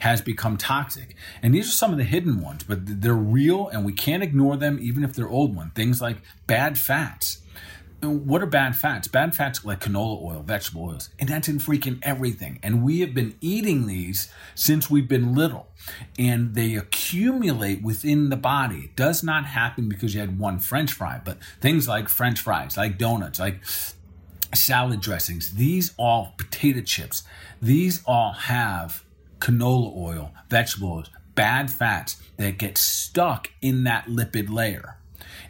has 0.00 0.20
become 0.20 0.56
toxic. 0.56 1.14
And 1.42 1.54
these 1.54 1.68
are 1.68 1.72
some 1.72 1.92
of 1.92 1.98
the 1.98 2.04
hidden 2.04 2.40
ones 2.40 2.62
but 2.62 3.00
they're 3.00 3.14
real 3.14 3.68
and 3.68 3.84
we 3.84 3.92
can't 3.92 4.22
ignore 4.22 4.56
them 4.56 4.78
even 4.80 5.04
if 5.04 5.14
they're 5.14 5.28
old 5.28 5.54
ones 5.54 5.72
things 5.74 6.00
like 6.00 6.18
bad 6.46 6.78
fats 6.78 7.38
what 8.02 8.42
are 8.42 8.46
bad 8.46 8.76
fats? 8.76 9.08
Bad 9.08 9.34
fats 9.34 9.64
like 9.64 9.80
canola 9.80 10.22
oil, 10.22 10.42
vegetable 10.42 10.84
oils, 10.84 11.10
and 11.18 11.28
that's 11.28 11.48
in 11.48 11.58
freaking 11.58 11.98
everything. 12.02 12.58
And 12.62 12.82
we 12.82 13.00
have 13.00 13.14
been 13.14 13.36
eating 13.40 13.86
these 13.86 14.32
since 14.54 14.88
we've 14.88 15.08
been 15.08 15.34
little, 15.34 15.68
and 16.18 16.54
they 16.54 16.76
accumulate 16.76 17.82
within 17.82 18.30
the 18.30 18.36
body. 18.36 18.78
It 18.84 18.96
does 18.96 19.22
not 19.22 19.46
happen 19.46 19.88
because 19.88 20.14
you 20.14 20.20
had 20.20 20.38
one 20.38 20.58
French 20.58 20.92
fry, 20.92 21.20
but 21.24 21.38
things 21.60 21.86
like 21.88 22.08
French 22.08 22.40
fries, 22.40 22.76
like 22.76 22.96
donuts, 22.96 23.38
like 23.38 23.60
salad 24.54 25.00
dressings, 25.00 25.54
these 25.54 25.92
all 25.96 26.34
potato 26.38 26.80
chips, 26.80 27.22
these 27.60 28.02
all 28.06 28.32
have 28.32 29.04
canola 29.40 29.96
oil, 29.96 30.32
vegetables, 30.48 31.10
bad 31.34 31.70
fats 31.70 32.16
that 32.36 32.58
get 32.58 32.76
stuck 32.76 33.50
in 33.60 33.84
that 33.84 34.06
lipid 34.06 34.50
layer. 34.50 34.96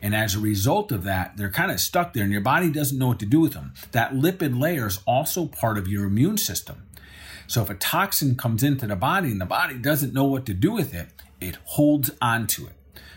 And 0.02 0.14
as 0.14 0.34
a 0.34 0.40
result 0.40 0.92
of 0.92 1.04
that, 1.04 1.36
they're 1.36 1.50
kind 1.50 1.70
of 1.70 1.80
stuck 1.80 2.12
there 2.12 2.24
and 2.24 2.32
your 2.32 2.40
body 2.40 2.70
doesn't 2.70 2.98
know 2.98 3.08
what 3.08 3.18
to 3.20 3.26
do 3.26 3.40
with 3.40 3.52
them. 3.52 3.74
That 3.92 4.12
lipid 4.12 4.58
layer 4.58 4.86
is 4.86 5.00
also 5.06 5.46
part 5.46 5.78
of 5.78 5.88
your 5.88 6.04
immune 6.04 6.38
system. 6.38 6.86
So 7.46 7.62
if 7.62 7.70
a 7.70 7.74
toxin 7.74 8.36
comes 8.36 8.62
into 8.62 8.86
the 8.86 8.96
body 8.96 9.30
and 9.30 9.40
the 9.40 9.46
body 9.46 9.76
doesn't 9.76 10.14
know 10.14 10.24
what 10.24 10.46
to 10.46 10.54
do 10.54 10.72
with 10.72 10.94
it, 10.94 11.08
it 11.40 11.56
holds 11.64 12.10
onto 12.22 12.66
it. 12.66 12.74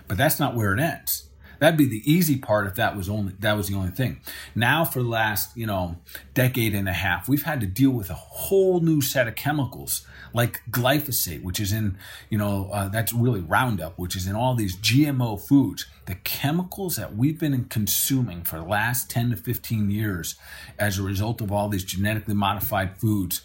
But 0.08 0.18
that's 0.18 0.40
not 0.40 0.56
where 0.56 0.74
it 0.74 0.80
ends. 0.80 1.30
That'd 1.60 1.78
be 1.78 1.86
the 1.86 2.12
easy 2.12 2.38
part 2.38 2.68
if 2.68 2.76
that 2.76 2.98
was 2.98 3.08
only 3.08 3.36
that 3.40 3.56
was 3.56 3.70
the 3.70 3.76
only 3.76 3.92
thing. 3.92 4.20
Now 4.54 4.84
for 4.84 5.02
the 5.02 5.08
last, 5.08 5.56
you 5.56 5.66
know, 5.66 5.98
decade 6.34 6.76
and 6.76 6.90
a 6.90 6.94
half, 6.94 7.30
we've 7.30 7.44
had 7.44 7.62
to 7.62 7.68
deal 7.68 7.92
with 7.92 8.10
a 8.10 8.16
whole 8.16 8.82
new 8.82 9.00
set 9.00 9.30
of 9.30 9.36
chemicals 9.36 10.06
like 10.34 10.62
glyphosate, 10.70 11.44
which 11.44 11.60
is 11.60 11.72
in, 11.72 11.98
you 12.30 12.38
know, 12.38 12.70
uh, 12.72 12.90
that's 12.90 13.14
really 13.14 13.42
Roundup, 13.42 13.98
which 13.98 14.16
is 14.16 14.28
in 14.28 14.36
all 14.36 14.56
these 14.56 14.76
GMO 14.76 15.40
foods. 15.40 15.86
The 16.06 16.16
chemicals 16.16 16.96
that 16.96 17.16
we've 17.16 17.40
been 17.40 17.66
consuming 17.66 18.44
for 18.44 18.58
the 18.58 18.66
last 18.66 19.10
10 19.10 19.30
to 19.30 19.38
15 19.38 19.90
years 19.90 20.36
as 20.78 20.98
a 20.98 21.04
result 21.04 21.40
of 21.40 21.52
all 21.52 21.70
these 21.70 21.84
genetically 21.84 22.34
modified 22.34 22.98
foods 22.98 23.42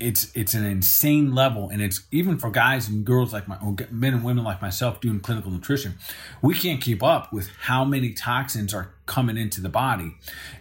it's 0.00 0.34
it's 0.34 0.54
an 0.54 0.64
insane 0.64 1.34
level. 1.34 1.68
And 1.68 1.80
it's 1.82 2.02
even 2.10 2.38
for 2.38 2.50
guys 2.50 2.88
and 2.88 3.04
girls 3.04 3.32
like 3.32 3.46
my 3.46 3.58
men 3.90 4.14
and 4.14 4.24
women 4.24 4.44
like 4.44 4.60
myself 4.62 5.00
doing 5.00 5.20
clinical 5.20 5.50
nutrition 5.50 5.94
we 6.42 6.54
can't 6.54 6.80
keep 6.80 7.02
up 7.02 7.32
with 7.32 7.48
how 7.60 7.84
many 7.84 8.12
toxins 8.12 8.72
are 8.74 8.92
coming 9.06 9.36
into 9.36 9.60
the 9.60 9.68
body. 9.68 10.16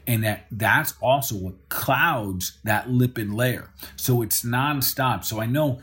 And 0.08 0.23
that 0.23 0.45
that's 0.52 0.93
also 1.02 1.36
what 1.36 1.69
clouds 1.69 2.58
that 2.63 2.88
lipid 2.88 3.34
layer. 3.34 3.69
So 3.95 4.21
it's 4.21 4.43
nonstop. 4.43 5.23
So 5.23 5.39
i 5.39 5.45
know 5.45 5.82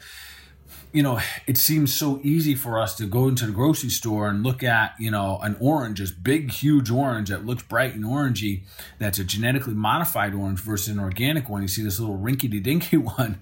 you 0.93 1.03
know, 1.03 1.21
it 1.47 1.57
seems 1.57 1.95
so 1.95 2.21
easy 2.23 2.55
for 2.55 2.81
us 2.81 2.95
to 2.97 3.07
go 3.07 3.29
into 3.29 3.47
the 3.47 3.53
grocery 3.53 3.91
store 3.91 4.29
and 4.29 4.43
look 4.43 4.63
at, 4.63 4.95
you 4.99 5.11
know, 5.11 5.39
an 5.43 5.57
orange, 5.61 6.01
this 6.01 6.11
big, 6.11 6.51
huge 6.51 6.91
orange 6.91 7.29
that 7.29 7.45
looks 7.45 7.63
bright 7.63 7.95
and 7.95 8.05
orangey, 8.05 8.63
that's 8.99 9.19
a 9.19 9.25
genetically 9.25 9.75
modified 9.75 10.35
orange 10.35 10.61
versus 10.61 10.89
an 10.89 10.99
organic 10.99 11.49
one. 11.49 11.63
You 11.63 11.69
see 11.69 11.83
this 11.83 12.01
little 12.01 12.19
rinky 12.19 12.63
dinky 12.63 12.97
one. 13.19 13.39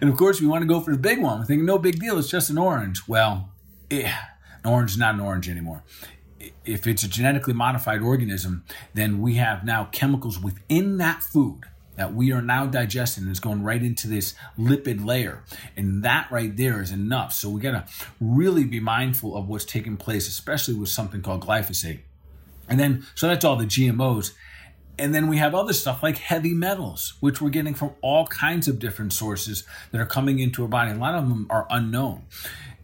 And 0.00 0.10
of 0.10 0.16
course, 0.16 0.40
we 0.40 0.46
want 0.46 0.62
to 0.62 0.68
go 0.68 0.80
for 0.80 0.92
the 0.92 0.98
big 0.98 1.20
one. 1.20 1.38
We're 1.38 1.44
thinking, 1.44 1.66
no 1.66 1.78
big 1.78 1.98
deal, 1.98 2.18
it's 2.18 2.30
just 2.30 2.50
an 2.50 2.58
orange. 2.58 3.06
Well, 3.06 3.50
yeah, 3.90 4.16
an 4.62 4.70
orange 4.70 4.92
is 4.92 4.98
not 4.98 5.14
an 5.14 5.20
orange 5.20 5.48
anymore 5.48 5.82
if 6.64 6.86
it's 6.86 7.02
a 7.02 7.08
genetically 7.08 7.54
modified 7.54 8.02
organism, 8.02 8.64
then 8.92 9.20
we 9.20 9.34
have 9.34 9.64
now 9.64 9.84
chemicals 9.92 10.38
within 10.38 10.98
that 10.98 11.22
food 11.22 11.64
that 11.96 12.14
we 12.14 12.32
are 12.32 12.42
now 12.42 12.66
digesting 12.66 13.28
is 13.28 13.40
going 13.40 13.62
right 13.62 13.82
into 13.82 14.08
this 14.08 14.34
lipid 14.58 15.04
layer. 15.04 15.44
And 15.76 16.02
that 16.02 16.30
right 16.30 16.56
there 16.56 16.80
is 16.80 16.90
enough. 16.90 17.32
So 17.32 17.48
we 17.48 17.60
got 17.60 17.72
to 17.72 18.06
really 18.20 18.64
be 18.64 18.80
mindful 18.80 19.36
of 19.36 19.48
what's 19.48 19.64
taking 19.64 19.96
place, 19.96 20.28
especially 20.28 20.74
with 20.74 20.88
something 20.88 21.22
called 21.22 21.46
glyphosate. 21.46 22.00
And 22.68 22.80
then, 22.80 23.06
so 23.14 23.28
that's 23.28 23.44
all 23.44 23.56
the 23.56 23.66
GMOs. 23.66 24.32
And 24.98 25.14
then 25.14 25.26
we 25.26 25.38
have 25.38 25.54
other 25.54 25.72
stuff 25.72 26.02
like 26.02 26.18
heavy 26.18 26.54
metals, 26.54 27.14
which 27.20 27.40
we're 27.40 27.50
getting 27.50 27.74
from 27.74 27.92
all 28.00 28.26
kinds 28.26 28.68
of 28.68 28.78
different 28.78 29.12
sources 29.12 29.64
that 29.90 30.00
are 30.00 30.06
coming 30.06 30.38
into 30.38 30.62
our 30.62 30.68
body. 30.68 30.92
A 30.92 30.94
lot 30.94 31.14
of 31.14 31.28
them 31.28 31.46
are 31.50 31.66
unknown. 31.68 32.24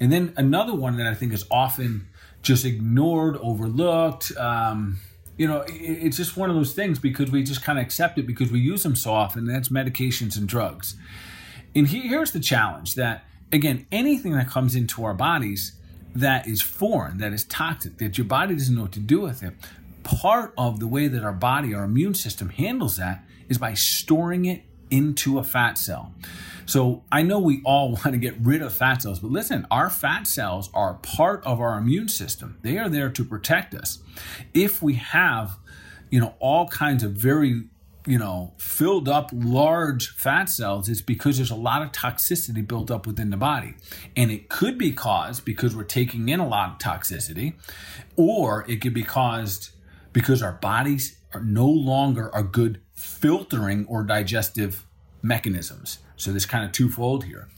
And 0.00 0.12
then 0.12 0.32
another 0.36 0.74
one 0.74 0.96
that 0.96 1.06
I 1.06 1.14
think 1.14 1.32
is 1.32 1.44
often 1.50 2.08
just 2.42 2.64
ignored, 2.64 3.36
overlooked, 3.36 4.36
um, 4.36 4.98
you 5.40 5.48
know, 5.48 5.64
it's 5.68 6.18
just 6.18 6.36
one 6.36 6.50
of 6.50 6.56
those 6.56 6.74
things 6.74 6.98
because 6.98 7.30
we 7.30 7.42
just 7.42 7.62
kind 7.62 7.78
of 7.78 7.82
accept 7.82 8.18
it 8.18 8.26
because 8.26 8.52
we 8.52 8.60
use 8.60 8.82
them 8.82 8.94
so 8.94 9.14
often. 9.14 9.46
that's 9.46 9.70
medications 9.70 10.36
and 10.36 10.46
drugs. 10.46 10.96
And 11.74 11.88
here's 11.88 12.32
the 12.32 12.40
challenge 12.40 12.94
that, 12.96 13.24
again, 13.50 13.86
anything 13.90 14.32
that 14.32 14.50
comes 14.50 14.74
into 14.74 15.02
our 15.02 15.14
bodies 15.14 15.72
that 16.14 16.46
is 16.46 16.60
foreign, 16.60 17.16
that 17.18 17.32
is 17.32 17.44
toxic, 17.44 17.96
that 17.96 18.18
your 18.18 18.26
body 18.26 18.54
doesn't 18.54 18.74
know 18.74 18.82
what 18.82 18.92
to 18.92 19.00
do 19.00 19.22
with 19.22 19.42
it, 19.42 19.54
part 20.02 20.52
of 20.58 20.78
the 20.78 20.86
way 20.86 21.08
that 21.08 21.24
our 21.24 21.32
body, 21.32 21.72
our 21.72 21.84
immune 21.84 22.12
system 22.12 22.50
handles 22.50 22.98
that 22.98 23.24
is 23.48 23.56
by 23.56 23.72
storing 23.72 24.44
it 24.44 24.60
into 24.90 25.38
a 25.38 25.44
fat 25.44 25.78
cell. 25.78 26.12
So 26.66 27.02
I 27.10 27.22
know 27.22 27.38
we 27.38 27.62
all 27.64 27.90
want 27.92 28.12
to 28.12 28.18
get 28.18 28.36
rid 28.40 28.62
of 28.62 28.72
fat 28.72 29.02
cells, 29.02 29.20
but 29.20 29.30
listen, 29.30 29.66
our 29.70 29.90
fat 29.90 30.26
cells 30.26 30.70
are 30.74 30.94
part 30.94 31.44
of 31.44 31.60
our 31.60 31.78
immune 31.78 32.08
system. 32.08 32.58
They 32.62 32.78
are 32.78 32.88
there 32.88 33.10
to 33.10 33.24
protect 33.24 33.74
us. 33.74 33.98
If 34.54 34.82
we 34.82 34.94
have, 34.94 35.58
you 36.10 36.20
know, 36.20 36.34
all 36.38 36.68
kinds 36.68 37.02
of 37.02 37.12
very 37.12 37.64
you 38.06 38.18
know, 38.18 38.52
filled 38.56 39.08
up 39.08 39.30
large 39.32 40.08
fat 40.16 40.48
cells, 40.48 40.88
it's 40.88 41.02
because 41.02 41.36
there's 41.36 41.50
a 41.50 41.56
lot 41.56 41.82
of 41.82 41.92
toxicity 41.92 42.66
built 42.66 42.90
up 42.90 43.06
within 43.06 43.30
the 43.30 43.36
body. 43.36 43.74
And 44.16 44.30
it 44.30 44.48
could 44.48 44.78
be 44.78 44.92
caused 44.92 45.44
because 45.44 45.76
we're 45.76 45.84
taking 45.84 46.28
in 46.28 46.40
a 46.40 46.48
lot 46.48 46.70
of 46.70 46.78
toxicity, 46.78 47.54
or 48.16 48.64
it 48.68 48.80
could 48.80 48.94
be 48.94 49.02
caused 49.02 49.70
because 50.12 50.42
our 50.42 50.52
bodies 50.52 51.18
are 51.34 51.42
no 51.42 51.68
longer 51.68 52.30
a 52.34 52.42
good 52.42 52.80
filtering 53.00 53.86
or 53.86 54.02
digestive 54.02 54.86
mechanisms. 55.22 55.98
So 56.16 56.32
this 56.32 56.46
kind 56.46 56.64
of 56.64 56.72
twofold 56.72 57.24
here. 57.24 57.48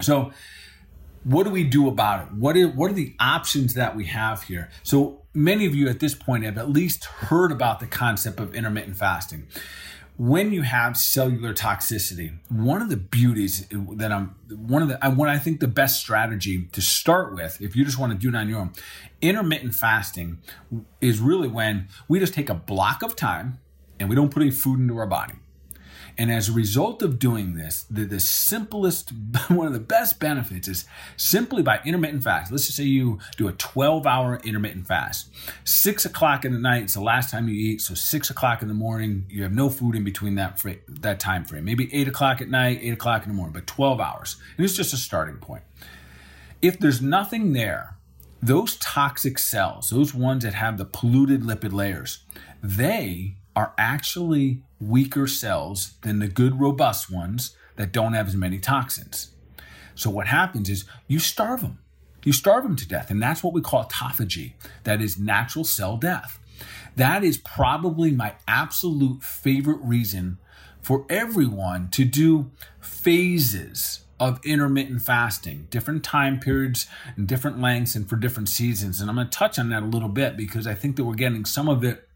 So 0.00 0.32
what 1.24 1.44
do 1.44 1.50
we 1.50 1.64
do 1.64 1.88
about 1.88 2.26
it? 2.26 2.32
What 2.34 2.56
are, 2.56 2.68
what 2.68 2.90
are 2.90 2.94
the 2.94 3.14
options 3.20 3.74
that 3.74 3.94
we 3.94 4.06
have 4.06 4.42
here? 4.44 4.70
So 4.82 5.22
many 5.32 5.66
of 5.66 5.74
you 5.74 5.88
at 5.88 6.00
this 6.00 6.14
point 6.14 6.44
have 6.44 6.58
at 6.58 6.68
least 6.68 7.04
heard 7.04 7.52
about 7.52 7.80
the 7.80 7.86
concept 7.86 8.40
of 8.40 8.54
intermittent 8.54 8.96
fasting. 8.96 9.46
When 10.18 10.52
you 10.52 10.62
have 10.62 10.96
cellular 10.96 11.54
toxicity, 11.54 12.38
one 12.50 12.82
of 12.82 12.90
the 12.90 12.96
beauties 12.96 13.66
that 13.70 14.12
I'm 14.12 14.34
one 14.50 14.82
of 14.82 14.88
the 14.88 14.98
what 15.12 15.28
I 15.28 15.38
think 15.38 15.60
the 15.60 15.68
best 15.68 15.98
strategy 15.98 16.68
to 16.72 16.82
start 16.82 17.34
with, 17.34 17.60
if 17.62 17.74
you 17.74 17.84
just 17.84 17.98
want 17.98 18.12
to 18.12 18.18
do 18.18 18.28
it 18.28 18.38
on 18.38 18.48
your 18.48 18.60
own, 18.60 18.72
intermittent 19.22 19.74
fasting 19.74 20.38
is 21.00 21.18
really 21.18 21.48
when 21.48 21.88
we 22.08 22.20
just 22.20 22.34
take 22.34 22.50
a 22.50 22.54
block 22.54 23.02
of 23.02 23.16
time 23.16 23.58
and 24.02 24.10
we 24.10 24.16
don't 24.16 24.30
put 24.30 24.42
any 24.42 24.50
food 24.50 24.78
into 24.78 24.98
our 24.98 25.06
body. 25.06 25.34
And 26.18 26.30
as 26.30 26.48
a 26.48 26.52
result 26.52 27.02
of 27.02 27.18
doing 27.18 27.54
this, 27.54 27.84
the, 27.84 28.04
the 28.04 28.20
simplest, 28.20 29.12
one 29.48 29.66
of 29.66 29.72
the 29.72 29.80
best 29.80 30.20
benefits 30.20 30.68
is 30.68 30.84
simply 31.16 31.62
by 31.62 31.80
intermittent 31.84 32.22
fast. 32.22 32.52
Let's 32.52 32.66
just 32.66 32.76
say 32.76 32.84
you 32.84 33.18
do 33.36 33.48
a 33.48 33.52
12 33.52 34.06
hour 34.06 34.38
intermittent 34.44 34.86
fast. 34.86 35.30
Six 35.64 36.04
o'clock 36.04 36.44
in 36.44 36.52
the 36.52 36.58
night 36.58 36.84
is 36.84 36.94
the 36.94 37.00
last 37.00 37.30
time 37.30 37.48
you 37.48 37.54
eat. 37.54 37.80
So 37.80 37.94
six 37.94 38.28
o'clock 38.28 38.62
in 38.62 38.68
the 38.68 38.74
morning, 38.74 39.24
you 39.28 39.42
have 39.42 39.52
no 39.52 39.70
food 39.70 39.96
in 39.96 40.04
between 40.04 40.34
that, 40.34 40.60
fr- 40.60 40.70
that 40.88 41.18
time 41.18 41.44
frame. 41.44 41.64
Maybe 41.64 41.92
eight 41.94 42.08
o'clock 42.08 42.40
at 42.40 42.48
night, 42.48 42.80
eight 42.82 42.92
o'clock 42.92 43.22
in 43.22 43.28
the 43.28 43.34
morning, 43.34 43.54
but 43.54 43.66
12 43.66 44.00
hours. 44.00 44.36
And 44.56 44.64
it's 44.64 44.76
just 44.76 44.92
a 44.92 44.98
starting 44.98 45.36
point. 45.36 45.62
If 46.60 46.78
there's 46.78 47.00
nothing 47.00 47.54
there, 47.54 47.96
those 48.42 48.76
toxic 48.76 49.38
cells, 49.38 49.90
those 49.90 50.12
ones 50.12 50.44
that 50.44 50.54
have 50.54 50.76
the 50.76 50.84
polluted 50.84 51.42
lipid 51.42 51.72
layers, 51.72 52.24
they 52.62 53.36
are 53.54 53.74
actually 53.78 54.62
weaker 54.80 55.26
cells 55.26 55.94
than 56.02 56.18
the 56.18 56.28
good, 56.28 56.60
robust 56.60 57.10
ones 57.10 57.56
that 57.76 57.92
don't 57.92 58.14
have 58.14 58.28
as 58.28 58.36
many 58.36 58.58
toxins. 58.58 59.32
So 59.94 60.10
what 60.10 60.26
happens 60.26 60.68
is 60.68 60.84
you 61.06 61.18
starve 61.18 61.60
them. 61.60 61.78
You 62.24 62.32
starve 62.32 62.64
them 62.64 62.76
to 62.76 62.88
death. 62.88 63.10
And 63.10 63.22
that's 63.22 63.42
what 63.42 63.52
we 63.52 63.60
call 63.60 63.84
autophagy. 63.84 64.52
That 64.84 65.00
is 65.00 65.18
natural 65.18 65.64
cell 65.64 65.96
death. 65.96 66.38
That 66.96 67.24
is 67.24 67.36
probably 67.38 68.10
my 68.10 68.34
absolute 68.46 69.22
favorite 69.22 69.80
reason 69.82 70.38
for 70.80 71.06
everyone 71.08 71.88
to 71.90 72.04
do 72.04 72.50
phases 72.80 74.04
of 74.20 74.40
intermittent 74.44 75.02
fasting, 75.02 75.66
different 75.70 76.04
time 76.04 76.38
periods 76.38 76.86
and 77.16 77.26
different 77.26 77.60
lengths 77.60 77.96
and 77.96 78.08
for 78.08 78.16
different 78.16 78.48
seasons. 78.48 79.00
And 79.00 79.10
I'm 79.10 79.16
going 79.16 79.28
to 79.28 79.36
touch 79.36 79.58
on 79.58 79.68
that 79.70 79.82
a 79.82 79.86
little 79.86 80.08
bit 80.08 80.36
because 80.36 80.66
I 80.66 80.74
think 80.74 80.96
that 80.96 81.04
we're 81.04 81.14
getting 81.14 81.44
some 81.44 81.68
of 81.68 81.82
it 81.82 82.08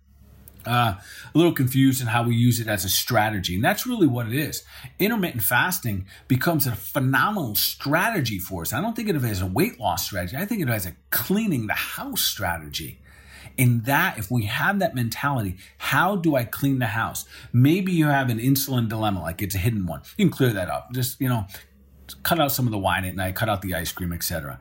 uh, 0.67 0.95
a 1.35 1.39
little 1.39 1.53
confused 1.53 2.01
in 2.01 2.09
how 2.09 2.23
we 2.23 2.35
use 2.35 2.61
it 2.61 2.69
as 2.69 2.85
a 2.85 2.89
strategy. 2.89 3.55
And 3.55 3.65
that's 3.65 3.87
really 3.87 4.07
what 4.07 4.27
it 4.27 4.35
is. 4.35 4.65
Intermittent 4.99 5.43
fasting 5.43 6.07
becomes 6.29 6.67
a 6.67 6.73
phenomenal 6.73 7.55
strategy 7.55 8.39
for 8.39 8.63
us. 8.63 8.73
I 8.73 8.81
don't 8.81 8.95
think 8.95 9.09
of 9.09 9.25
it 9.25 9.29
as 9.29 9.43
a 9.43 9.47
weight 9.47 9.79
loss 9.79 10.07
strategy. 10.07 10.37
I 10.37 10.45
think 10.45 10.63
of 10.63 10.69
it 10.69 10.73
as 10.73 10.87
a 10.87 10.97
cleaning 11.11 11.67
the 11.67 11.75
house 11.75 12.23
strategy. 12.23 13.01
In 13.57 13.83
that, 13.83 14.19
if 14.19 14.31
we 14.31 14.45
have 14.45 14.81
that 14.81 14.95
mentality, 14.95 15.57
how 15.79 16.17
do 16.17 16.37
I 16.37 16.45
clean 16.45 16.79
the 16.79 16.87
house? 16.87 17.25
Maybe 17.53 17.93
you 17.93 18.07
have 18.07 18.29
an 18.29 18.39
insulin 18.39 18.89
dilemma, 18.89 19.23
like 19.23 19.41
it's 19.41 19.55
a 19.55 19.59
hidden 19.59 19.87
one. 19.87 20.03
You 20.19 20.27
can 20.27 20.33
clear 20.33 20.53
that 20.53 20.69
up. 20.69 20.93
Just, 20.93 21.21
you 21.23 21.29
know, 21.29 21.47
cut 22.23 22.39
out 22.39 22.53
some 22.53 22.67
of 22.67 22.71
the 22.71 22.79
wine 22.79 23.07
at 23.07 23.17
night, 23.17 23.35
cut 23.35 23.49
out 23.49 23.63
the 23.63 23.75
ice 23.75 23.93
cream, 23.93 24.13
etc 24.13 24.61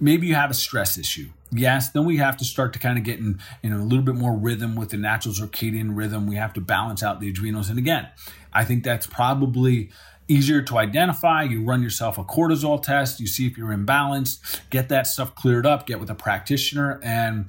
maybe 0.00 0.26
you 0.26 0.34
have 0.34 0.50
a 0.50 0.54
stress 0.54 0.98
issue. 0.98 1.30
Yes, 1.52 1.90
then 1.90 2.04
we 2.04 2.18
have 2.18 2.36
to 2.36 2.44
start 2.44 2.72
to 2.74 2.78
kind 2.78 2.96
of 2.96 3.04
get 3.04 3.18
in, 3.18 3.40
in 3.62 3.72
a 3.72 3.82
little 3.82 4.04
bit 4.04 4.14
more 4.14 4.36
rhythm 4.36 4.76
with 4.76 4.90
the 4.90 4.96
natural 4.96 5.34
circadian 5.34 5.96
rhythm. 5.96 6.26
We 6.26 6.36
have 6.36 6.52
to 6.54 6.60
balance 6.60 7.02
out 7.02 7.20
the 7.20 7.28
adrenals. 7.28 7.68
And 7.68 7.78
again, 7.78 8.08
I 8.52 8.64
think 8.64 8.84
that's 8.84 9.06
probably 9.06 9.90
easier 10.28 10.62
to 10.62 10.78
identify. 10.78 11.42
You 11.42 11.64
run 11.64 11.82
yourself 11.82 12.16
a 12.16 12.24
cortisol 12.24 12.80
test, 12.80 13.18
you 13.18 13.26
see 13.26 13.46
if 13.46 13.58
you're 13.58 13.76
imbalanced, 13.76 14.60
get 14.70 14.88
that 14.90 15.08
stuff 15.08 15.34
cleared 15.34 15.66
up, 15.66 15.86
get 15.86 15.98
with 15.98 16.08
a 16.08 16.14
practitioner, 16.14 17.00
and 17.02 17.46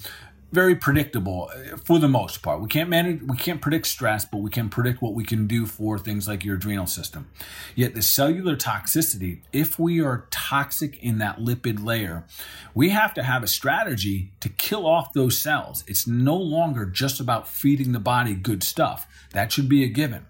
very 0.51 0.75
predictable 0.75 1.49
uh, 1.53 1.77
for 1.77 1.99
the 1.99 2.07
most 2.07 2.41
part. 2.41 2.61
We 2.61 2.67
can't 2.67 2.89
manage, 2.89 3.21
we 3.21 3.37
can't 3.37 3.61
predict 3.61 3.87
stress, 3.87 4.25
but 4.25 4.39
we 4.39 4.49
can 4.49 4.69
predict 4.69 5.01
what 5.01 5.13
we 5.13 5.23
can 5.23 5.47
do 5.47 5.65
for 5.65 5.97
things 5.97 6.27
like 6.27 6.43
your 6.43 6.55
adrenal 6.55 6.87
system. 6.87 7.29
Yet 7.75 7.95
the 7.95 8.01
cellular 8.01 8.55
toxicity, 8.55 9.41
if 9.53 9.79
we 9.79 10.01
are 10.01 10.27
toxic 10.29 11.01
in 11.01 11.17
that 11.19 11.39
lipid 11.39 11.83
layer, 11.83 12.25
we 12.73 12.89
have 12.89 13.13
to 13.13 13.23
have 13.23 13.43
a 13.43 13.47
strategy 13.47 14.31
to 14.41 14.49
kill 14.49 14.85
off 14.85 15.13
those 15.13 15.39
cells. 15.39 15.83
It's 15.87 16.05
no 16.05 16.35
longer 16.35 16.85
just 16.85 17.19
about 17.19 17.47
feeding 17.47 17.91
the 17.91 17.99
body 17.99 18.33
good 18.33 18.63
stuff. 18.63 19.07
That 19.31 19.51
should 19.51 19.69
be 19.69 19.83
a 19.83 19.87
given. 19.87 20.25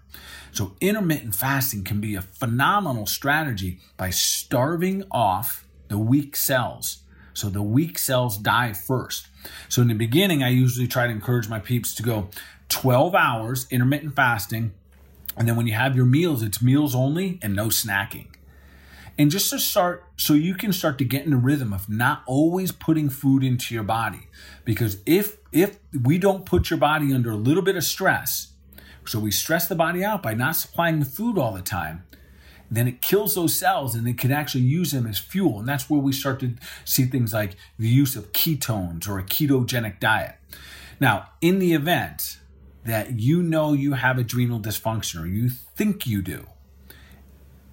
So 0.52 0.76
intermittent 0.80 1.34
fasting 1.34 1.82
can 1.82 2.00
be 2.00 2.14
a 2.14 2.22
phenomenal 2.22 3.06
strategy 3.06 3.80
by 3.96 4.10
starving 4.10 5.04
off 5.10 5.66
the 5.88 5.98
weak 5.98 6.36
cells. 6.36 6.98
So 7.34 7.48
the 7.48 7.62
weak 7.62 7.98
cells 7.98 8.36
die 8.38 8.72
first. 8.72 9.28
So 9.68 9.82
in 9.82 9.88
the 9.88 9.94
beginning, 9.94 10.42
I 10.42 10.50
usually 10.50 10.86
try 10.86 11.06
to 11.06 11.12
encourage 11.12 11.48
my 11.48 11.58
peeps 11.58 11.94
to 11.94 12.02
go 12.02 12.28
12 12.68 13.14
hours 13.14 13.66
intermittent 13.70 14.14
fasting. 14.14 14.72
And 15.36 15.48
then 15.48 15.56
when 15.56 15.66
you 15.66 15.74
have 15.74 15.96
your 15.96 16.06
meals, 16.06 16.42
it's 16.42 16.60
meals 16.60 16.94
only 16.94 17.38
and 17.42 17.54
no 17.54 17.68
snacking. 17.68 18.26
And 19.18 19.30
just 19.30 19.50
to 19.50 19.58
start, 19.58 20.04
so 20.16 20.32
you 20.32 20.54
can 20.54 20.72
start 20.72 20.98
to 20.98 21.04
get 21.04 21.24
in 21.24 21.30
the 21.30 21.36
rhythm 21.36 21.72
of 21.72 21.88
not 21.88 22.22
always 22.26 22.72
putting 22.72 23.10
food 23.10 23.44
into 23.44 23.74
your 23.74 23.84
body. 23.84 24.28
Because 24.64 24.98
if 25.04 25.36
if 25.52 25.78
we 26.02 26.16
don't 26.16 26.46
put 26.46 26.70
your 26.70 26.78
body 26.78 27.12
under 27.12 27.30
a 27.30 27.36
little 27.36 27.62
bit 27.62 27.76
of 27.76 27.84
stress, 27.84 28.52
so 29.04 29.18
we 29.18 29.30
stress 29.30 29.68
the 29.68 29.74
body 29.74 30.02
out 30.02 30.22
by 30.22 30.32
not 30.32 30.56
supplying 30.56 30.98
the 30.98 31.04
food 31.04 31.36
all 31.36 31.52
the 31.52 31.60
time, 31.60 32.04
then 32.76 32.88
it 32.88 33.02
kills 33.02 33.34
those 33.34 33.54
cells 33.54 33.94
and 33.94 34.08
it 34.08 34.16
can 34.16 34.32
actually 34.32 34.64
use 34.64 34.92
them 34.92 35.06
as 35.06 35.18
fuel. 35.18 35.58
And 35.58 35.68
that's 35.68 35.90
where 35.90 36.00
we 36.00 36.12
start 36.12 36.40
to 36.40 36.54
see 36.86 37.04
things 37.04 37.34
like 37.34 37.54
the 37.78 37.88
use 37.88 38.16
of 38.16 38.32
ketones 38.32 39.06
or 39.06 39.18
a 39.18 39.22
ketogenic 39.22 40.00
diet. 40.00 40.36
Now, 40.98 41.28
in 41.42 41.58
the 41.58 41.74
event 41.74 42.38
that 42.84 43.20
you 43.20 43.42
know 43.42 43.74
you 43.74 43.92
have 43.92 44.18
adrenal 44.18 44.58
dysfunction 44.58 45.22
or 45.22 45.26
you 45.26 45.50
think 45.50 46.06
you 46.06 46.22
do, 46.22 46.46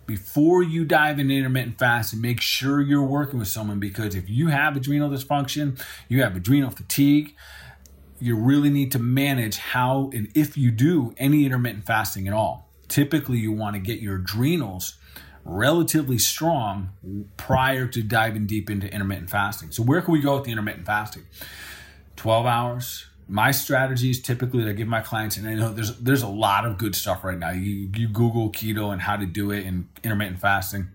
before 0.06 0.64
you 0.64 0.84
dive 0.84 1.20
into 1.20 1.34
intermittent 1.34 1.80
fasting, 1.80 2.20
make 2.20 2.42
sure 2.42 2.82
you're 2.82 3.02
working 3.02 3.40
with 3.40 3.48
someone 3.48 3.80
because 3.80 4.16
if 4.16 4.30
you 4.30 4.48
have 4.48 4.76
adrenal 4.76 5.10
dysfunction, 5.10 5.82
you 6.10 6.24
have 6.24 6.36
adrenal 6.36 6.72
fatigue, 6.72 7.36
you 8.20 8.36
really 8.36 8.70
need 8.70 8.92
to 8.92 9.00
manage 9.00 9.58
how 9.58 10.10
and 10.14 10.30
if 10.36 10.58
you 10.58 10.72
do 10.72 11.14
any 11.18 11.46
intermittent 11.46 11.86
fasting 11.86 12.28
at 12.28 12.34
all 12.34 12.69
typically 12.90 13.38
you 13.38 13.52
want 13.52 13.76
to 13.76 13.80
get 13.80 14.00
your 14.00 14.16
adrenals 14.16 14.96
relatively 15.46 16.18
strong 16.18 16.90
prior 17.38 17.88
to 17.88 18.04
diving 18.04 18.46
deep 18.46 18.70
into 18.70 18.92
intermittent 18.92 19.30
fasting. 19.30 19.72
So 19.72 19.84
where 19.84 20.02
can 20.02 20.14
we 20.14 20.22
go 20.22 20.36
with 20.36 20.46
the 20.46 20.52
intermittent 20.52 20.86
fasting? 20.86 21.26
12 22.18 22.46
hours. 22.46 23.06
My 23.28 23.52
strategy 23.52 24.10
is 24.10 24.22
typically 24.22 24.66
to 24.66 24.74
give 24.74 24.88
my 24.88 25.02
clients, 25.02 25.38
and 25.38 25.48
I 25.48 25.54
know 25.54 25.72
there's 25.72 25.96
there's 25.98 26.24
a 26.24 26.28
lot 26.28 26.66
of 26.66 26.80
good 26.80 26.96
stuff 26.96 27.24
right 27.24 27.38
now. 27.38 27.52
You, 27.52 27.88
you 27.96 28.08
Google 28.08 28.52
keto 28.52 28.92
and 28.92 29.00
how 29.04 29.18
to 29.18 29.28
do 29.28 29.52
it 29.52 29.68
and 29.68 29.88
intermittent 30.04 30.40
fasting. 30.40 30.90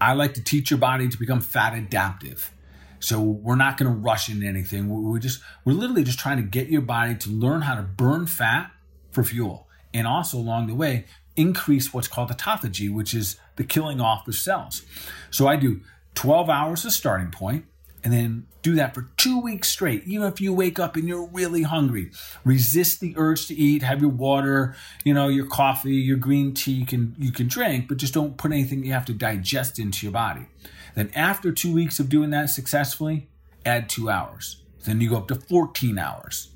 I 0.00 0.14
like 0.14 0.34
to 0.34 0.42
teach 0.42 0.72
your 0.72 0.78
body 0.78 1.08
to 1.08 1.16
become 1.16 1.40
fat 1.40 1.72
adaptive. 1.72 2.52
So 2.98 3.20
we're 3.20 3.54
not 3.54 3.78
going 3.78 3.90
to 3.90 3.96
rush 3.96 4.28
into 4.28 4.44
anything. 4.44 4.88
We're 4.88 5.20
just 5.20 5.40
we're 5.64 5.74
literally 5.74 6.02
just 6.02 6.18
trying 6.18 6.38
to 6.38 6.42
get 6.42 6.68
your 6.68 6.82
body 6.82 7.14
to 7.14 7.30
learn 7.30 7.62
how 7.62 7.76
to 7.76 7.82
burn 7.82 8.26
fat 8.26 8.72
for 9.12 9.22
fuel 9.22 9.68
and 9.92 10.06
also 10.06 10.38
along 10.38 10.66
the 10.66 10.74
way 10.74 11.04
increase 11.36 11.92
what's 11.92 12.08
called 12.08 12.30
autophagy, 12.30 12.92
which 12.92 13.14
is 13.14 13.36
the 13.56 13.64
killing 13.64 14.00
off 14.00 14.26
of 14.28 14.34
cells. 14.34 14.82
So 15.30 15.46
I 15.46 15.56
do 15.56 15.80
12 16.14 16.50
hours 16.50 16.84
as 16.84 16.96
starting 16.96 17.30
point 17.30 17.64
and 18.02 18.12
then 18.12 18.46
do 18.62 18.74
that 18.74 18.94
for 18.94 19.08
two 19.16 19.40
weeks 19.40 19.68
straight. 19.68 20.06
Even 20.06 20.26
if 20.26 20.40
you 20.40 20.52
wake 20.52 20.78
up 20.78 20.96
and 20.96 21.08
you're 21.08 21.26
really 21.26 21.62
hungry, 21.62 22.10
resist 22.44 23.00
the 23.00 23.14
urge 23.16 23.46
to 23.46 23.54
eat, 23.54 23.82
have 23.82 24.00
your 24.00 24.10
water, 24.10 24.74
you 25.04 25.14
know, 25.14 25.28
your 25.28 25.46
coffee, 25.46 25.94
your 25.94 26.16
green 26.16 26.52
tea 26.54 26.72
you 26.72 26.86
can 26.86 27.14
you 27.18 27.32
can 27.32 27.48
drink, 27.48 27.88
but 27.88 27.96
just 27.96 28.14
don't 28.14 28.36
put 28.36 28.52
anything 28.52 28.84
you 28.84 28.92
have 28.92 29.04
to 29.06 29.14
digest 29.14 29.78
into 29.78 30.06
your 30.06 30.12
body. 30.12 30.46
Then 30.94 31.10
after 31.14 31.52
two 31.52 31.72
weeks 31.72 32.00
of 32.00 32.08
doing 32.08 32.30
that 32.30 32.50
successfully, 32.50 33.28
add 33.64 33.88
two 33.88 34.10
hours. 34.10 34.62
Then 34.84 35.00
you 35.00 35.10
go 35.10 35.18
up 35.18 35.28
to 35.28 35.34
14 35.34 35.98
hours. 35.98 36.50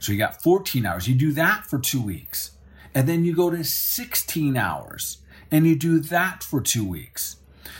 So 0.00 0.12
you 0.12 0.18
got 0.18 0.42
14 0.42 0.84
hours. 0.84 1.06
You 1.06 1.14
do 1.14 1.32
that 1.32 1.66
for 1.66 1.78
two 1.78 2.02
weeks. 2.02 2.52
And 2.94 3.08
then 3.08 3.24
you 3.24 3.36
go 3.36 3.50
to 3.50 3.62
16 3.62 4.56
hours 4.56 5.18
and 5.50 5.66
you 5.66 5.76
do 5.76 6.00
that 6.00 6.42
for 6.42 6.60
two 6.60 6.84
weeks. 6.84 7.36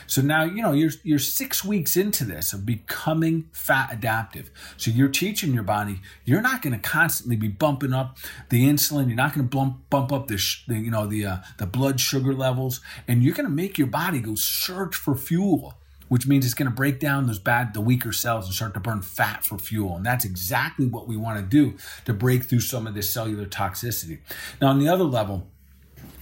So 0.06 0.22
now, 0.22 0.44
you 0.44 0.62
know, 0.62 0.72
you're, 0.72 0.90
you're 1.02 1.20
six 1.20 1.64
weeks 1.64 1.96
into 1.96 2.24
this 2.24 2.52
of 2.52 2.66
becoming 2.66 3.48
fat 3.52 3.92
adaptive. 3.92 4.50
So 4.76 4.90
you're 4.90 5.09
teaching 5.09 5.54
your 5.54 5.62
body, 5.62 6.00
you're 6.24 6.42
not 6.42 6.62
going 6.62 6.72
to 6.72 6.80
constantly 6.80 7.37
be 7.37 7.48
bumping 7.48 7.92
up 7.92 8.18
the 8.50 8.68
insulin. 8.68 9.06
You're 9.06 9.16
not 9.16 9.35
going 9.35 9.48
to 9.48 9.56
bump, 9.56 9.88
bump 9.88 10.12
up 10.12 10.26
the, 10.26 10.37
sh- 10.37 10.64
the, 10.66 10.78
you 10.78 10.90
know, 10.90 11.06
the, 11.06 11.24
uh, 11.24 11.37
the 11.59 11.66
blood 11.66 12.00
sugar 12.00 12.35
levels. 12.35 12.80
And 13.06 13.22
you're 13.22 13.35
going 13.35 13.48
to 13.48 13.54
make 13.54 13.78
your 13.78 13.87
body 13.87 14.20
go 14.20 14.35
search 14.35 14.94
for 14.94 15.14
fuel 15.14 15.74
which 16.11 16.27
means 16.27 16.44
it's 16.44 16.55
going 16.55 16.68
to 16.68 16.75
break 16.75 16.99
down 16.99 17.29
those 17.29 17.38
bad, 17.38 17.73
the 17.73 17.81
weaker 17.81 18.11
cells 18.11 18.44
and 18.46 18.53
start 18.53 18.75
to 18.75 18.81
burn 18.81 19.01
fat 19.01 19.44
for 19.44 19.57
fuel. 19.59 19.96
And 19.96 20.05
that's 20.05 20.25
exactly 20.25 20.87
what 20.87 21.07
we 21.07 21.16
want 21.16 21.38
to 21.38 21.44
do 21.44 21.79
to 22.05 22.12
break 22.12 22.42
through 22.42 22.61
some 22.61 22.88
of 22.88 22.94
this 22.94 23.09
cellular 23.09 23.46
toxicity. 23.46 24.18
Now, 24.61 24.70
on 24.70 24.81
the 24.81 24.88
other 24.88 25.05
level, 25.05 25.46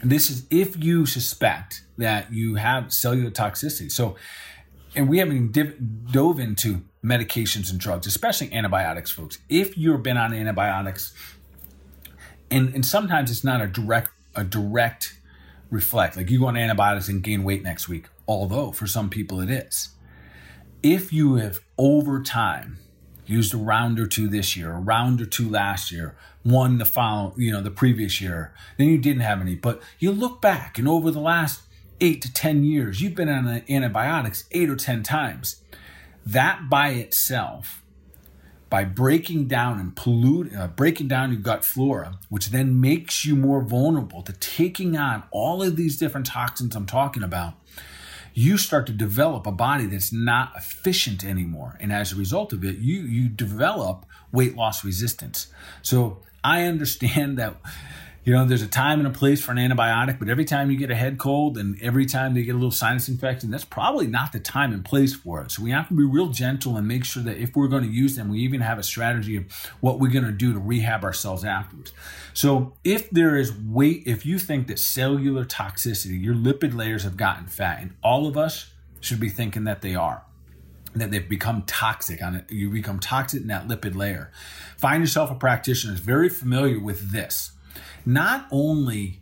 this 0.05 0.29
is 0.29 0.45
if 0.51 0.77
you 0.77 1.07
suspect 1.07 1.85
that 1.97 2.31
you 2.31 2.57
have 2.57 2.93
cellular 2.93 3.31
toxicity. 3.31 3.91
So, 3.91 4.17
and 4.95 5.09
we 5.09 5.19
haven't 5.19 5.53
div- 5.53 6.13
dove 6.13 6.39
into 6.39 6.83
medications 7.03 7.71
and 7.71 7.81
drugs, 7.81 8.07
especially 8.07 8.53
antibiotics, 8.53 9.11
folks. 9.11 9.39
If 9.49 9.79
you've 9.79 10.03
been 10.03 10.19
on 10.19 10.35
antibiotics, 10.35 11.15
and, 12.51 12.75
and 12.75 12.85
sometimes 12.85 13.31
it's 13.31 13.43
not 13.43 13.63
a 13.63 13.67
direct 13.67 14.11
a 14.37 14.45
direct 14.45 15.15
reflect. 15.71 16.17
Like 16.17 16.31
you 16.31 16.41
go 16.41 16.47
on 16.47 16.57
antibiotics 16.57 17.09
and 17.09 17.23
gain 17.23 17.43
weight 17.43 17.63
next 17.63 17.89
week, 17.89 18.07
although 18.29 18.71
for 18.71 18.87
some 18.87 19.11
people 19.11 19.41
it 19.41 19.51
is. 19.51 19.89
If 20.83 21.13
you 21.13 21.37
have 21.37 21.59
over 21.77 22.23
time 22.23 22.79
used 23.27 23.53
a 23.53 23.57
round 23.57 23.99
or 23.99 24.07
two 24.07 24.29
this 24.29 24.57
year, 24.57 24.73
a 24.73 24.79
round 24.79 25.21
or 25.21 25.27
two 25.27 25.49
last 25.49 25.91
year, 25.91 26.15
one 26.45 26.79
the 26.79 26.85
follow, 26.85 27.35
you 27.37 27.51
know, 27.51 27.61
the 27.61 27.71
previous 27.71 28.21
year, 28.21 28.55
then 28.77 28.87
you 28.87 28.99
didn't 28.99 29.23
have 29.23 29.41
any. 29.41 29.55
But 29.55 29.83
you 29.99 30.13
look 30.13 30.41
back 30.41 30.79
and 30.79 30.87
over 30.87 31.11
the 31.11 31.21
last 31.21 31.63
eight 32.01 32.23
to 32.23 32.33
10 32.33 32.63
years, 32.65 33.01
you've 33.01 33.17
been 33.17 33.29
on 33.29 33.63
antibiotics 33.69 34.45
eight 34.53 34.71
or 34.71 34.77
10 34.77 35.03
times. 35.03 35.63
That 36.25 36.69
by 36.71 36.91
itself 36.91 37.83
by 38.71 38.85
breaking 38.85 39.47
down 39.47 39.81
and 39.81 39.97
pollute, 39.97 40.55
uh, 40.55 40.69
breaking 40.69 41.09
down 41.09 41.33
your 41.33 41.41
gut 41.41 41.65
flora, 41.65 42.19
which 42.29 42.51
then 42.51 42.81
makes 42.81 43.25
you 43.25 43.35
more 43.35 43.63
vulnerable 43.63 44.23
to 44.23 44.33
taking 44.35 44.97
on 44.97 45.23
all 45.31 45.63
of 45.63 45.77
these 45.77 45.97
different 45.97 46.27
toxins 46.27 46.77
I'm 46.77 46.87
talking 46.87 47.23
about, 47.23 47.55
you 48.39 48.57
start 48.57 48.87
to 48.87 48.93
develop 48.93 49.49
a 49.49 49.51
body 49.51 49.87
that's 49.87 50.13
not 50.13 50.53
efficient 50.57 51.25
anymore. 51.25 51.77
And 51.81 51.93
as 51.93 52.13
a 52.13 52.17
result 52.17 52.53
of 52.53 52.65
it, 52.65 52.79
you 52.79 53.01
you 53.01 53.29
develop 53.29 54.07
weight 54.31 54.57
loss 54.57 54.85
resistance. 54.85 55.49
So 55.83 56.19
I 56.45 56.63
understand 56.63 57.37
that 57.39 57.57
you 58.29 58.35
know, 58.35 58.45
there's 58.45 58.61
a 58.61 58.69
time 58.69 58.99
and 58.99 59.09
a 59.09 59.11
place 59.11 59.43
for 59.43 59.53
an 59.53 59.57
antibiotic, 59.57 60.19
but 60.19 60.29
every 60.29 60.45
time 60.45 60.71
you 60.71 60.77
get 60.77 60.91
a 60.91 60.95
head 60.95 61.17
cold 61.17 61.57
and 61.57 61.81
every 61.81 62.05
time 62.05 62.35
they 62.35 62.43
get 62.43 62.51
a 62.51 62.59
little 62.59 62.71
sinus 62.71 63.09
infection, 63.09 63.51
that's 63.51 63.65
probably 63.65 64.07
not 64.07 64.33
the 64.33 64.39
time 64.39 64.75
and 64.75 64.85
place 64.85 65.15
for 65.15 65.41
it. 65.41 65.51
So 65.51 65.63
we 65.63 65.71
have 65.71 65.89
to 65.89 65.95
be 65.95 66.05
real 66.05 66.27
gentle 66.27 66.77
and 66.77 66.87
make 66.87 67.07
sure 67.07 67.23
that 67.23 67.39
if 67.39 67.57
we're 67.57 67.69
going 67.69 67.85
to 67.85 67.89
use 67.89 68.17
them, 68.17 68.29
we 68.29 68.41
even 68.41 68.61
have 68.61 68.79
a 68.79 68.83
strategy 68.83 69.39
of 69.39 69.51
what 69.81 69.99
we're 69.99 70.11
going 70.11 70.27
to 70.27 70.31
do 70.31 70.53
to 70.53 70.59
rehab 70.59 71.05
ourselves 71.05 71.43
afterwards. 71.43 71.95
So 72.35 72.75
if 72.85 73.09
there 73.09 73.35
is 73.35 73.51
weight, 73.51 74.03
if 74.05 74.27
you 74.27 74.39
think 74.39 74.67
that 74.67 74.79
cellular 74.79 75.47
toxicity, 75.47 76.23
your 76.23 76.35
lipid 76.35 76.77
layers 76.77 77.05
have 77.05 77.17
gotten 77.17 77.47
fat, 77.47 77.81
and 77.81 77.95
all 78.03 78.27
of 78.27 78.37
us 78.37 78.73
should 79.01 79.21
be 79.21 79.31
thinking 79.31 79.65
that 79.65 79.81
they 79.81 79.95
are 79.95 80.23
that 80.95 81.11
they've 81.11 81.29
become 81.29 81.63
toxic 81.63 82.23
on 82.23 82.35
it. 82.35 82.51
You 82.51 82.71
become 82.71 82.99
toxic 82.99 83.43
in 83.43 83.49
that 83.49 83.69
lipid 83.69 83.95
layer. 83.95 84.33
Find 84.77 85.03
yourself 85.03 85.31
a 85.31 85.35
practitioner 85.35 85.95
that's 85.95 86.05
very 86.05 86.29
familiar 86.29 86.79
with 86.79 87.13
this 87.13 87.53
not 88.09 88.47
only 88.51 89.21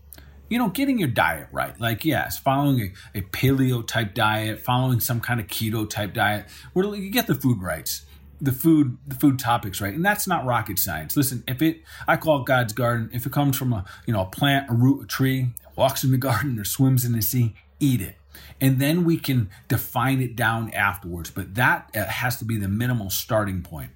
you 0.48 0.58
know, 0.58 0.68
getting 0.68 0.96
your 0.96 1.08
diet 1.08 1.48
right. 1.50 1.78
Like, 1.80 2.04
yes, 2.04 2.38
following 2.38 2.92
a, 3.14 3.18
a 3.18 3.22
paleo 3.22 3.84
type 3.84 4.14
diet, 4.14 4.60
following 4.60 5.00
some 5.00 5.20
kind 5.20 5.40
of 5.40 5.48
keto 5.48 5.90
type 5.90 6.14
diet, 6.14 6.46
where 6.72 6.86
you 6.94 7.10
get 7.10 7.26
the 7.26 7.34
food 7.34 7.60
rights, 7.60 8.02
the 8.40 8.52
food, 8.52 8.96
the 9.04 9.16
food 9.16 9.40
topics 9.40 9.80
right, 9.80 9.92
and 9.92 10.04
that's 10.04 10.28
not 10.28 10.44
rocket 10.44 10.78
science. 10.78 11.16
Listen, 11.16 11.42
if 11.48 11.62
it, 11.62 11.82
I 12.06 12.16
call 12.16 12.40
it 12.40 12.46
God's 12.46 12.72
garden. 12.72 13.10
If 13.12 13.26
it 13.26 13.32
comes 13.32 13.56
from 13.56 13.72
a, 13.72 13.84
you 14.06 14.12
know, 14.12 14.22
a 14.22 14.26
plant, 14.26 14.70
a 14.70 14.74
root, 14.74 15.02
a 15.02 15.06
tree, 15.06 15.48
walks 15.74 16.04
in 16.04 16.12
the 16.12 16.18
garden 16.30 16.56
or 16.58 16.64
swims 16.64 17.04
in 17.04 17.12
the 17.12 17.22
sea, 17.22 17.56
eat 17.80 18.00
it, 18.00 18.14
and 18.60 18.78
then 18.78 19.04
we 19.04 19.16
can 19.16 19.50
define 19.66 20.20
it 20.20 20.36
down 20.36 20.72
afterwards. 20.72 21.30
But 21.30 21.56
that 21.56 21.90
uh, 21.96 22.04
has 22.04 22.36
to 22.36 22.44
be 22.44 22.56
the 22.56 22.68
minimal 22.68 23.10
starting 23.10 23.62
point. 23.62 23.90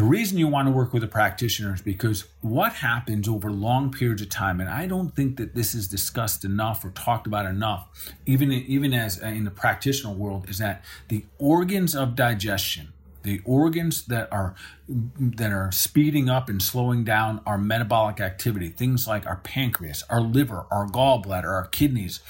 The 0.00 0.06
reason 0.06 0.38
you 0.38 0.48
want 0.48 0.66
to 0.66 0.72
work 0.72 0.94
with 0.94 1.04
a 1.04 1.06
practitioner 1.06 1.74
is 1.74 1.82
because 1.82 2.24
what 2.40 2.72
happens 2.72 3.28
over 3.28 3.52
long 3.52 3.92
periods 3.92 4.22
of 4.22 4.30
time, 4.30 4.58
and 4.58 4.66
I 4.66 4.86
don't 4.86 5.14
think 5.14 5.36
that 5.36 5.54
this 5.54 5.74
is 5.74 5.88
discussed 5.88 6.42
enough 6.42 6.82
or 6.86 6.90
talked 6.92 7.26
about 7.26 7.44
enough, 7.44 7.86
even 8.24 8.50
even 8.50 8.94
as 8.94 9.22
uh, 9.22 9.26
in 9.26 9.44
the 9.44 9.50
practitioner 9.50 10.14
world, 10.14 10.48
is 10.48 10.56
that 10.56 10.82
the 11.08 11.26
organs 11.36 11.94
of 11.94 12.16
digestion 12.16 12.94
the 13.24 13.42
organs 13.44 14.06
that 14.06 14.32
are 14.32 14.54
that 14.88 15.52
are 15.52 15.70
speeding 15.70 16.30
up 16.30 16.48
and 16.48 16.62
slowing 16.62 17.04
down 17.04 17.42
our 17.44 17.58
metabolic 17.58 18.20
activity, 18.20 18.70
things 18.70 19.06
like 19.06 19.26
our 19.26 19.36
pancreas, 19.36 20.02
our 20.08 20.22
liver, 20.22 20.64
our 20.70 20.86
gallbladder, 20.86 21.52
our 21.52 21.66
kidneys, 21.66 22.20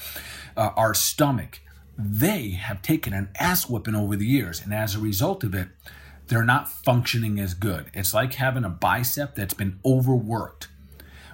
uh, 0.57 0.71
our 0.75 0.93
stomach, 0.93 1.61
they 1.97 2.49
have 2.49 2.81
taken 2.81 3.13
an 3.13 3.29
ass 3.39 3.69
whipping 3.69 3.95
over 3.95 4.17
the 4.17 4.27
years, 4.27 4.59
and 4.59 4.73
as 4.73 4.93
a 4.93 4.99
result 4.99 5.45
of 5.45 5.55
it, 5.55 5.69
they're 6.31 6.45
not 6.45 6.69
functioning 6.69 7.39
as 7.39 7.53
good. 7.53 7.91
It's 7.93 8.13
like 8.13 8.35
having 8.35 8.63
a 8.63 8.69
bicep 8.69 9.35
that's 9.35 9.53
been 9.53 9.79
overworked 9.85 10.69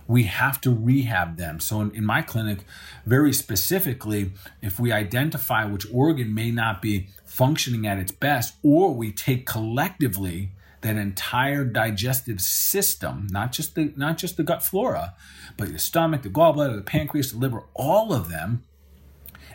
we 0.08 0.24
have 0.24 0.62
to 0.62 0.74
rehab 0.74 1.38
them. 1.38 1.60
So, 1.60 1.82
in, 1.82 1.92
in, 1.92 2.06
my 2.06 2.22
clinic, 2.22 2.60
very 3.06 3.34
specifically, 3.34 4.32
if 4.62 4.80
we 4.80 4.92
identify 4.92 5.66
which 5.66 5.86
organ 5.92 6.34
may 6.34 6.50
not 6.50 6.82
be 6.82 7.08
functioning 7.26 7.86
at 7.86 8.00
its 8.00 8.12
best, 8.12 8.56
or 8.64 8.94
we 8.94 9.12
take 9.12 9.46
collectively 9.46 10.52
that 10.82 10.96
entire 10.96 11.66
digestive 11.66 12.40
system, 12.40 13.28
not 13.32 13.52
just 13.52 13.76
the 13.76 13.94
not 13.98 14.18
just 14.18 14.38
the 14.38 14.44
gut 14.44 14.64
flora, 14.64 15.14
but 15.58 15.72
the 15.74 15.80
stomach, 15.80 16.22
the 16.22 16.30
gallbladder, 16.30 16.76
the 16.76 16.82
pancreas, 16.82 17.32
the 17.32 17.38
liver, 17.38 17.64
all 17.74 18.14
of 18.14 18.30
them, 18.30 18.64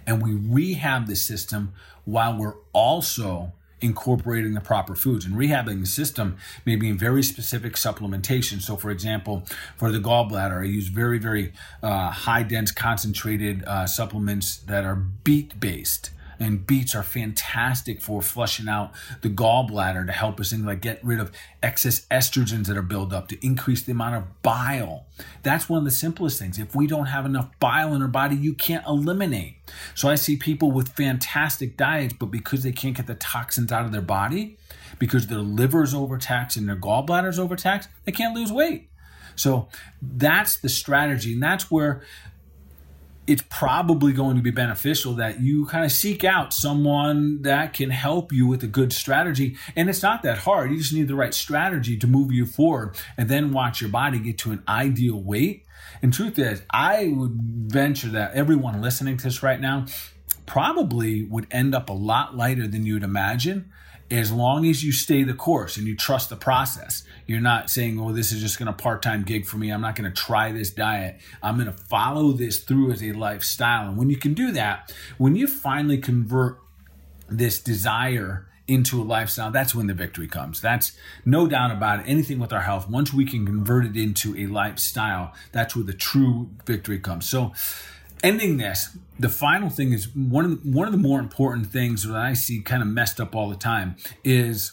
and 0.07 0.23
we 0.23 0.35
rehab 0.35 1.07
the 1.07 1.17
system 1.17 1.73
while 2.05 2.37
we're 2.37 2.57
also 2.73 3.53
incorporating 3.83 4.55
the 4.55 4.61
proper 4.61 4.95
foods 4.95 5.25
and 5.25 5.35
rehabbing 5.35 5.81
the 5.81 5.87
system 5.87 6.37
may 6.65 6.77
be 6.77 6.89
in 6.89 6.99
very 6.99 7.23
specific 7.23 7.75
supplementation. 7.75 8.61
So, 8.63 8.77
for 8.77 8.91
example, 8.91 9.45
for 9.77 9.91
the 9.91 9.99
gallbladder, 9.99 10.63
I 10.63 10.65
use 10.65 10.89
very, 10.89 11.19
very 11.19 11.53
uh, 11.83 12.11
high 12.11 12.43
dense 12.43 12.71
concentrated 12.73 13.65
uh, 13.65 13.87
supplements 13.87 14.57
that 14.59 14.85
are 14.85 14.97
beet 14.97 15.59
based 15.59 16.11
and 16.43 16.67
beets 16.67 16.95
are 16.95 17.03
fantastic 17.03 18.01
for 18.01 18.23
flushing 18.23 18.69
out 18.69 18.93
the 19.21 19.29
gallbladder 19.29 20.07
to 20.07 20.13
help 20.13 20.41
us 20.41 20.53
in 20.53 20.65
like 20.65 20.81
get 20.81 21.03
rid 21.05 21.21
of 21.21 21.31
excess 21.63 22.07
estrogens 22.11 22.67
that 22.67 22.77
are 22.77 22.83
built 22.83 23.13
up 23.13 23.29
to 23.29 23.47
increase 23.47 23.83
the 23.83 23.93
amount 23.93 24.17
of 24.17 24.43
bile. 24.43 25.07
That's 25.43 25.69
one 25.69 25.79
of 25.79 25.85
the 25.85 25.91
simplest 25.91 26.39
things. 26.39 26.59
If 26.59 26.75
we 26.75 26.87
don't 26.87 27.07
have 27.07 27.27
enough 27.27 27.49
bile 27.61 27.95
in 27.95 28.03
our 28.03 28.09
body, 28.09 28.37
you 28.37 28.55
can't 28.55 28.87
eliminate. 28.87 29.57
So 29.95 30.09
I 30.09 30.17
see 30.17 30.37
people 30.37 30.71
with 30.71 30.89
fantastic 30.91 31.77
diets, 31.77 32.15
but 32.19 32.27
because 32.27 32.63
they 32.63 32.73
can't 32.73 32.97
get 32.97 33.07
the 33.07 33.15
toxins 33.15 33.73
out 33.73 33.85
of 33.85 33.93
their 33.93 34.01
body, 34.01 34.59
because 34.99 35.27
their 35.27 35.39
liver's 35.39 35.95
overtaxed 35.95 36.57
and 36.57 36.69
their 36.69 36.77
gallbladder's 36.77 37.39
overtaxed, 37.39 37.89
they 38.05 38.13
can't 38.13 38.35
lose 38.35 38.53
weight. 38.53 38.89
So 39.37 39.69
that's 40.01 40.57
the 40.57 40.69
strategy. 40.69 41.33
And 41.35 41.43
that's 41.43 41.71
where 41.71 42.03
it's 43.27 43.43
probably 43.49 44.13
going 44.13 44.37
to 44.37 44.43
be 44.43 44.51
beneficial 44.51 45.15
that 45.15 45.41
you 45.41 45.65
kind 45.67 45.85
of 45.85 45.93
seek 45.93 46.25
out 46.25 46.53
someone 46.53 47.43
that 47.43 47.73
can 47.73 47.91
help 47.91 48.33
you 48.33 48.47
with 48.47 48.65
a 48.65 48.67
good 48.67 48.93
strategy. 48.93 49.57
And 49.77 49.89
it's 49.89 50.03
not 50.03 50.23
that 50.25 50.39
hard. 50.39 50.73
You 50.73 50.79
just 50.79 50.93
need 50.93 51.09
the 51.09 51.15
right 51.15 51.33
strategy 51.33 51.97
to 51.99 52.07
move 52.07 52.33
you 52.33 52.47
forward 52.47 52.97
and 53.17 53.29
then 53.29 53.53
watch 53.53 53.81
your 53.81 53.91
body 53.91 54.19
get 54.19 54.39
to 54.39 54.51
an 54.53 54.63
ideal 54.67 55.23
weight. 55.23 55.65
And 56.03 56.13
truth 56.13 56.39
is, 56.39 56.63
I 56.71 57.13
would 57.15 57.35
venture 57.41 58.09
that 58.09 58.35
everyone 58.35 58.81
listening 58.83 59.17
to 59.19 59.25
this 59.25 59.43
right 59.43 59.61
now 59.61 59.87
probably 60.47 61.23
would 61.23 61.47
end 61.53 61.75
up 61.75 61.89
a 61.89 61.93
lot 61.93 62.37
lighter 62.37 62.67
than 62.67 62.85
you'd 62.85 63.05
imagine 63.05 63.71
as 64.13 64.31
long 64.31 64.67
as 64.67 64.85
you 64.85 64.93
stay 64.93 65.23
the 65.23 65.33
course 65.33 65.79
and 65.79 65.87
you 65.87 65.97
trust 65.97 66.29
the 66.29 66.37
process. 66.37 67.03
You're 67.27 67.41
not 67.41 67.71
saying, 67.71 67.99
oh, 67.99 68.13
this 68.13 68.31
is 68.31 68.43
just 68.43 68.59
going 68.59 68.67
to 68.67 68.73
part 68.73 69.01
time 69.01 69.23
gig 69.23 69.47
for 69.47 69.57
me. 69.57 69.71
I'm 69.71 69.81
not 69.81 69.97
going 69.97 70.11
to 70.11 70.15
try 70.15 70.53
this 70.53 70.71
diet. 70.71 71.19
I'm 71.43 71.55
going 71.55 71.67
to 71.67 71.73
follow 71.73 72.33
this 72.33 72.59
through 72.63 72.93
as 72.93 73.03
a 73.03 73.13
lifestyle. 73.13 73.89
And 73.89 73.97
when 73.97 74.11
you 74.11 74.17
can 74.19 74.35
do 74.35 74.53
that, 74.53 74.93
when 75.17 75.35
you 75.35 75.47
finally 75.47 75.97
convert 75.97 76.61
this 77.29 77.59
desire 77.59 78.47
into 78.69 79.01
a 79.01 79.05
lifestyle, 79.05 79.51
that's 79.51 79.75
when 79.75 79.87
the 79.87 79.95
victory 79.95 80.29
comes. 80.29 80.61
That's 80.61 80.93
no 81.25 81.47
doubt 81.47 81.71
about 81.71 82.01
it. 82.01 82.05
Anything 82.07 82.39
with 82.39 82.53
our 82.53 82.61
health, 82.61 82.91
once 82.91 83.15
we 83.15 83.25
can 83.25 83.47
convert 83.47 83.87
it 83.87 83.97
into 83.97 84.37
a 84.37 84.47
lifestyle, 84.47 85.33
that's 85.53 85.75
where 85.75 85.85
the 85.85 85.95
true 85.95 86.51
victory 86.67 86.99
comes. 86.99 87.27
So, 87.27 87.55
ending 88.23 88.57
this, 88.57 88.97
the 89.19 89.29
final 89.29 89.69
thing 89.69 89.93
is 89.93 90.09
one 90.15 90.45
of 90.45 90.63
the, 90.63 90.71
one 90.71 90.87
of 90.87 90.93
the 90.93 90.99
more 90.99 91.21
important 91.21 91.67
things 91.67 92.07
that 92.07 92.17
I 92.17 92.33
see 92.35 92.61
kind 92.61 92.83
of 92.83 92.89
messed 92.89 93.21
up 93.21 93.35
all 93.35 93.49
the 93.49 93.57
time 93.57 93.97
is 94.25 94.73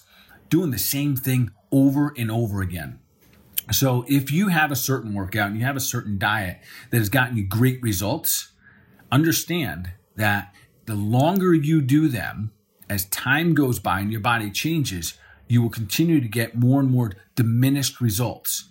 doing 0.50 0.72
the 0.72 0.80
same 0.80 1.16
thing 1.16 1.52
over 1.72 2.14
and 2.18 2.32
over 2.32 2.62
again. 2.62 3.00
So 3.72 4.04
if 4.08 4.32
you 4.32 4.48
have 4.48 4.72
a 4.72 4.76
certain 4.76 5.14
workout 5.14 5.50
and 5.50 5.60
you 5.60 5.66
have 5.66 5.76
a 5.76 5.82
certain 5.82 6.18
diet 6.18 6.60
that 6.90 6.98
has 6.98 7.10
gotten 7.10 7.38
you 7.38 7.46
great 7.46 7.82
results, 7.82 8.52
understand 9.12 9.92
that 10.16 10.54
the 10.86 10.96
longer 10.96 11.54
you 11.54 11.82
do 11.82 12.08
them, 12.08 12.52
as 12.90 13.06
time 13.06 13.54
goes 13.54 13.78
by 13.80 14.00
and 14.00 14.12
your 14.12 14.22
body 14.22 14.50
changes, 14.50 15.14
you 15.48 15.62
will 15.62 15.70
continue 15.70 16.20
to 16.20 16.28
get 16.28 16.56
more 16.56 16.80
and 16.80 16.90
more 16.90 17.12
diminished 17.36 18.02
results. 18.02 18.70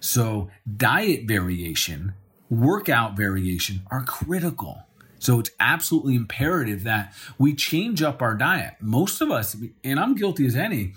So 0.00 0.50
diet 0.76 1.26
variation 1.26 2.12
workout 2.50 3.16
variation 3.16 3.82
are 3.90 4.02
critical. 4.02 4.82
So 5.18 5.40
it's 5.40 5.50
absolutely 5.58 6.14
imperative 6.14 6.84
that 6.84 7.14
we 7.38 7.54
change 7.54 8.02
up 8.02 8.22
our 8.22 8.34
diet. 8.34 8.74
Most 8.80 9.20
of 9.20 9.30
us, 9.30 9.56
and 9.82 9.98
I'm 9.98 10.14
guilty 10.14 10.46
as 10.46 10.56
any, 10.56 10.94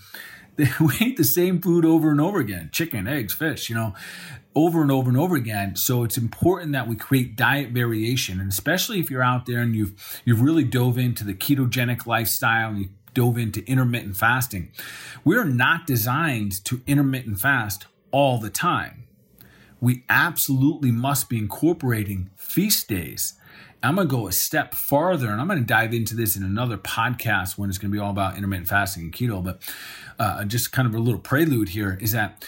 we 0.57 0.93
eat 0.99 1.17
the 1.17 1.23
same 1.23 1.61
food 1.61 1.85
over 1.85 2.11
and 2.11 2.19
over 2.19 2.39
again 2.39 2.69
chicken, 2.71 3.07
eggs, 3.07 3.33
fish, 3.33 3.69
you 3.69 3.75
know, 3.75 3.93
over 4.55 4.81
and 4.81 4.91
over 4.91 5.09
and 5.09 5.17
over 5.17 5.35
again. 5.35 5.75
So 5.75 6.03
it's 6.03 6.17
important 6.17 6.73
that 6.73 6.87
we 6.87 6.95
create 6.95 7.35
diet 7.35 7.69
variation. 7.69 8.39
And 8.39 8.49
especially 8.49 8.99
if 8.99 9.09
you're 9.09 9.23
out 9.23 9.45
there 9.45 9.61
and 9.61 9.75
you've, 9.75 10.21
you've 10.25 10.41
really 10.41 10.63
dove 10.63 10.97
into 10.97 11.23
the 11.23 11.33
ketogenic 11.33 12.05
lifestyle 12.05 12.69
and 12.69 12.79
you 12.79 12.89
dove 13.13 13.37
into 13.37 13.65
intermittent 13.65 14.17
fasting, 14.17 14.71
we're 15.23 15.45
not 15.45 15.87
designed 15.87 16.63
to 16.65 16.81
intermittent 16.87 17.39
fast 17.39 17.85
all 18.11 18.37
the 18.37 18.49
time 18.49 19.05
we 19.81 20.03
absolutely 20.09 20.91
must 20.91 21.29
be 21.29 21.37
incorporating 21.37 22.29
feast 22.35 22.87
days. 22.87 23.33
I'm 23.81 23.95
going 23.95 24.09
to 24.09 24.13
go 24.13 24.27
a 24.27 24.31
step 24.31 24.75
farther, 24.75 25.29
and 25.29 25.39
I'm 25.39 25.47
going 25.47 25.59
to 25.59 25.65
dive 25.65 25.93
into 25.93 26.15
this 26.15 26.35
in 26.35 26.43
another 26.43 26.77
podcast 26.77 27.57
when 27.57 27.69
it's 27.69 27.77
going 27.77 27.91
to 27.91 27.95
be 27.95 27.99
all 27.99 28.11
about 28.11 28.35
intermittent 28.35 28.67
fasting 28.67 29.03
and 29.03 29.13
keto. 29.13 29.41
But 29.41 29.61
uh, 30.19 30.43
just 30.43 30.73
kind 30.73 30.85
of 30.85 30.93
a 30.93 30.99
little 30.99 31.21
prelude 31.21 31.69
here 31.69 31.97
is 32.01 32.11
that 32.11 32.45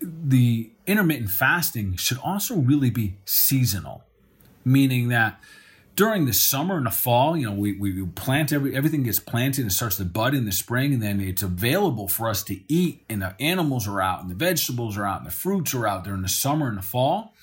the 0.00 0.70
intermittent 0.86 1.30
fasting 1.30 1.96
should 1.96 2.18
also 2.18 2.56
really 2.56 2.90
be 2.90 3.16
seasonal, 3.24 4.04
meaning 4.62 5.08
that 5.08 5.40
during 5.94 6.26
the 6.26 6.32
summer 6.32 6.76
and 6.76 6.86
the 6.86 6.90
fall, 6.90 7.36
you 7.36 7.46
know, 7.46 7.54
we, 7.54 7.72
we 7.72 8.04
plant 8.06 8.52
every 8.52 8.74
everything 8.74 9.04
gets 9.04 9.18
planted 9.18 9.62
and 9.62 9.72
starts 9.72 9.96
to 9.96 10.04
bud 10.04 10.34
in 10.34 10.44
the 10.44 10.52
spring, 10.52 10.92
and 10.92 11.02
then 11.02 11.20
it's 11.20 11.42
available 11.42 12.08
for 12.08 12.28
us 12.28 12.42
to 12.44 12.60
eat, 12.72 13.04
and 13.08 13.22
the 13.22 13.34
animals 13.40 13.86
are 13.86 14.00
out, 14.00 14.20
and 14.20 14.30
the 14.30 14.34
vegetables 14.34 14.98
are 14.98 15.06
out, 15.06 15.18
and 15.18 15.26
the 15.26 15.34
fruits 15.34 15.74
are 15.74 15.86
out 15.86 16.04
during 16.04 16.22
the 16.22 16.28
summer 16.28 16.68
and 16.68 16.78
the 16.78 16.82
fall. 16.82 17.34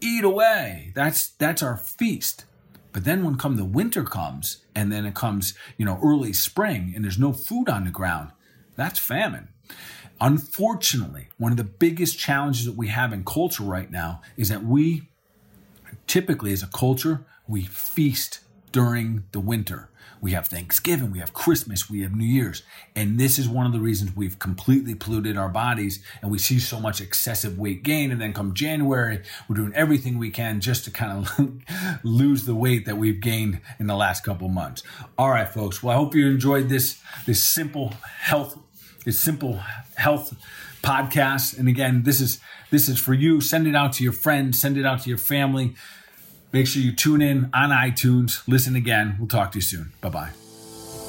Eat 0.00 0.24
away. 0.24 0.92
That's 0.94 1.28
that's 1.28 1.62
our 1.62 1.76
feast. 1.76 2.44
But 2.92 3.04
then 3.04 3.24
when 3.24 3.36
come 3.36 3.56
the 3.56 3.64
winter 3.64 4.04
comes, 4.04 4.58
and 4.74 4.90
then 4.90 5.04
it 5.04 5.14
comes, 5.14 5.54
you 5.76 5.84
know, 5.84 5.98
early 6.02 6.32
spring, 6.32 6.92
and 6.94 7.04
there's 7.04 7.18
no 7.18 7.32
food 7.32 7.68
on 7.68 7.84
the 7.84 7.90
ground, 7.90 8.30
that's 8.76 8.98
famine. 8.98 9.48
Unfortunately, 10.20 11.28
one 11.36 11.50
of 11.50 11.58
the 11.58 11.64
biggest 11.64 12.18
challenges 12.18 12.64
that 12.64 12.76
we 12.76 12.88
have 12.88 13.12
in 13.12 13.24
culture 13.24 13.64
right 13.64 13.90
now 13.90 14.22
is 14.36 14.48
that 14.48 14.64
we 14.64 15.08
typically, 16.06 16.52
as 16.52 16.62
a 16.62 16.68
culture, 16.68 17.26
we 17.48 17.62
feast 17.62 18.40
during 18.72 19.24
the 19.32 19.40
winter. 19.40 19.88
We 20.20 20.32
have 20.32 20.46
Thanksgiving, 20.46 21.12
we 21.12 21.18
have 21.18 21.32
Christmas, 21.34 21.90
we 21.90 22.00
have 22.00 22.14
New 22.14 22.24
Year's. 22.24 22.62
And 22.94 23.18
this 23.20 23.38
is 23.38 23.48
one 23.48 23.66
of 23.66 23.72
the 23.72 23.80
reasons 23.80 24.16
we've 24.16 24.38
completely 24.38 24.94
polluted 24.94 25.36
our 25.36 25.48
bodies 25.48 26.02
and 26.22 26.30
we 26.30 26.38
see 26.38 26.58
so 26.58 26.80
much 26.80 27.00
excessive 27.00 27.58
weight 27.58 27.82
gain. 27.82 28.10
And 28.10 28.20
then 28.20 28.32
come 28.32 28.54
January, 28.54 29.22
we're 29.46 29.56
doing 29.56 29.74
everything 29.74 30.18
we 30.18 30.30
can 30.30 30.60
just 30.60 30.84
to 30.84 30.90
kind 30.90 31.26
of 31.38 32.00
lose 32.02 32.44
the 32.44 32.54
weight 32.54 32.86
that 32.86 32.96
we've 32.96 33.20
gained 33.20 33.60
in 33.78 33.86
the 33.86 33.94
last 33.94 34.24
couple 34.24 34.48
months. 34.48 34.82
All 35.18 35.30
right, 35.30 35.48
folks. 35.48 35.82
Well, 35.82 35.94
I 35.94 35.98
hope 35.98 36.14
you 36.14 36.26
enjoyed 36.26 36.68
this, 36.70 37.00
this 37.26 37.42
simple 37.42 37.94
health, 38.20 38.58
this 39.04 39.18
simple 39.18 39.60
health 39.96 40.34
podcast. 40.82 41.58
And 41.58 41.68
again, 41.68 42.04
this 42.04 42.20
is 42.20 42.40
this 42.70 42.88
is 42.88 42.98
for 42.98 43.14
you. 43.14 43.40
Send 43.40 43.66
it 43.66 43.74
out 43.76 43.92
to 43.94 44.04
your 44.04 44.12
friends, 44.12 44.60
send 44.60 44.76
it 44.76 44.84
out 44.86 45.02
to 45.02 45.08
your 45.08 45.18
family. 45.18 45.74
Make 46.52 46.66
sure 46.66 46.82
you 46.82 46.92
tune 46.92 47.22
in 47.22 47.50
on 47.52 47.70
iTunes. 47.70 48.46
Listen 48.48 48.76
again. 48.76 49.16
We'll 49.18 49.28
talk 49.28 49.52
to 49.52 49.58
you 49.58 49.62
soon. 49.62 49.92
Bye 50.00 50.08
bye. 50.08 50.30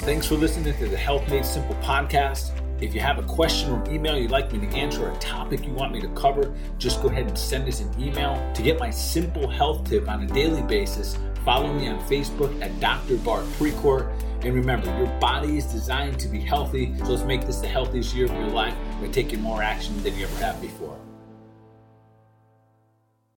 Thanks 0.02 0.28
for 0.28 0.36
listening 0.36 0.74
to 0.74 0.88
the 0.88 0.98
Health 0.98 1.28
Made 1.30 1.46
Simple 1.46 1.76
podcast. 1.76 2.52
If 2.80 2.94
you 2.94 3.02
have 3.02 3.18
a 3.18 3.24
question 3.24 3.72
or 3.72 3.84
email 3.90 4.18
you'd 4.18 4.30
like 4.30 4.54
me 4.54 4.60
to 4.60 4.68
answer, 4.76 5.08
or 5.08 5.12
a 5.12 5.18
topic 5.18 5.66
you 5.66 5.74
want 5.74 5.92
me 5.92 6.02
to 6.02 6.08
cover, 6.10 6.54
just 6.78 7.02
go 7.02 7.10
ahead 7.10 7.28
and 7.28 7.38
send 7.38 7.68
us 7.68 7.82
an 7.82 7.90
email. 8.00 8.36
To 8.54 8.62
get 8.62 8.80
my 8.80 8.92
simple 8.92 9.50
health 9.50 9.90
tip 9.90 10.08
on 10.08 10.22
a 10.22 10.28
daily 10.28 10.62
basis, 10.62 11.18
follow 11.44 11.74
me 11.74 11.88
on 11.88 12.00
Facebook 12.08 12.62
at 12.62 12.80
Dr. 12.80 13.18
Bart 13.18 13.46
Precourt. 13.58 14.12
And 14.44 14.54
remember, 14.54 14.96
your 14.98 15.08
body 15.20 15.58
is 15.58 15.66
designed 15.66 16.20
to 16.20 16.28
be 16.28 16.40
healthy, 16.40 16.96
so 17.00 17.06
let's 17.06 17.24
make 17.24 17.46
this 17.48 17.60
the 17.60 17.68
healthiest 17.68 18.14
year 18.14 18.26
of 18.26 18.34
your 18.34 18.50
life 18.50 18.76
by 19.02 19.08
taking 19.08 19.42
more 19.42 19.64
action 19.64 20.02
than 20.04 20.16
you 20.16 20.26
ever 20.26 20.46
have 20.46 20.62
before. 20.62 20.97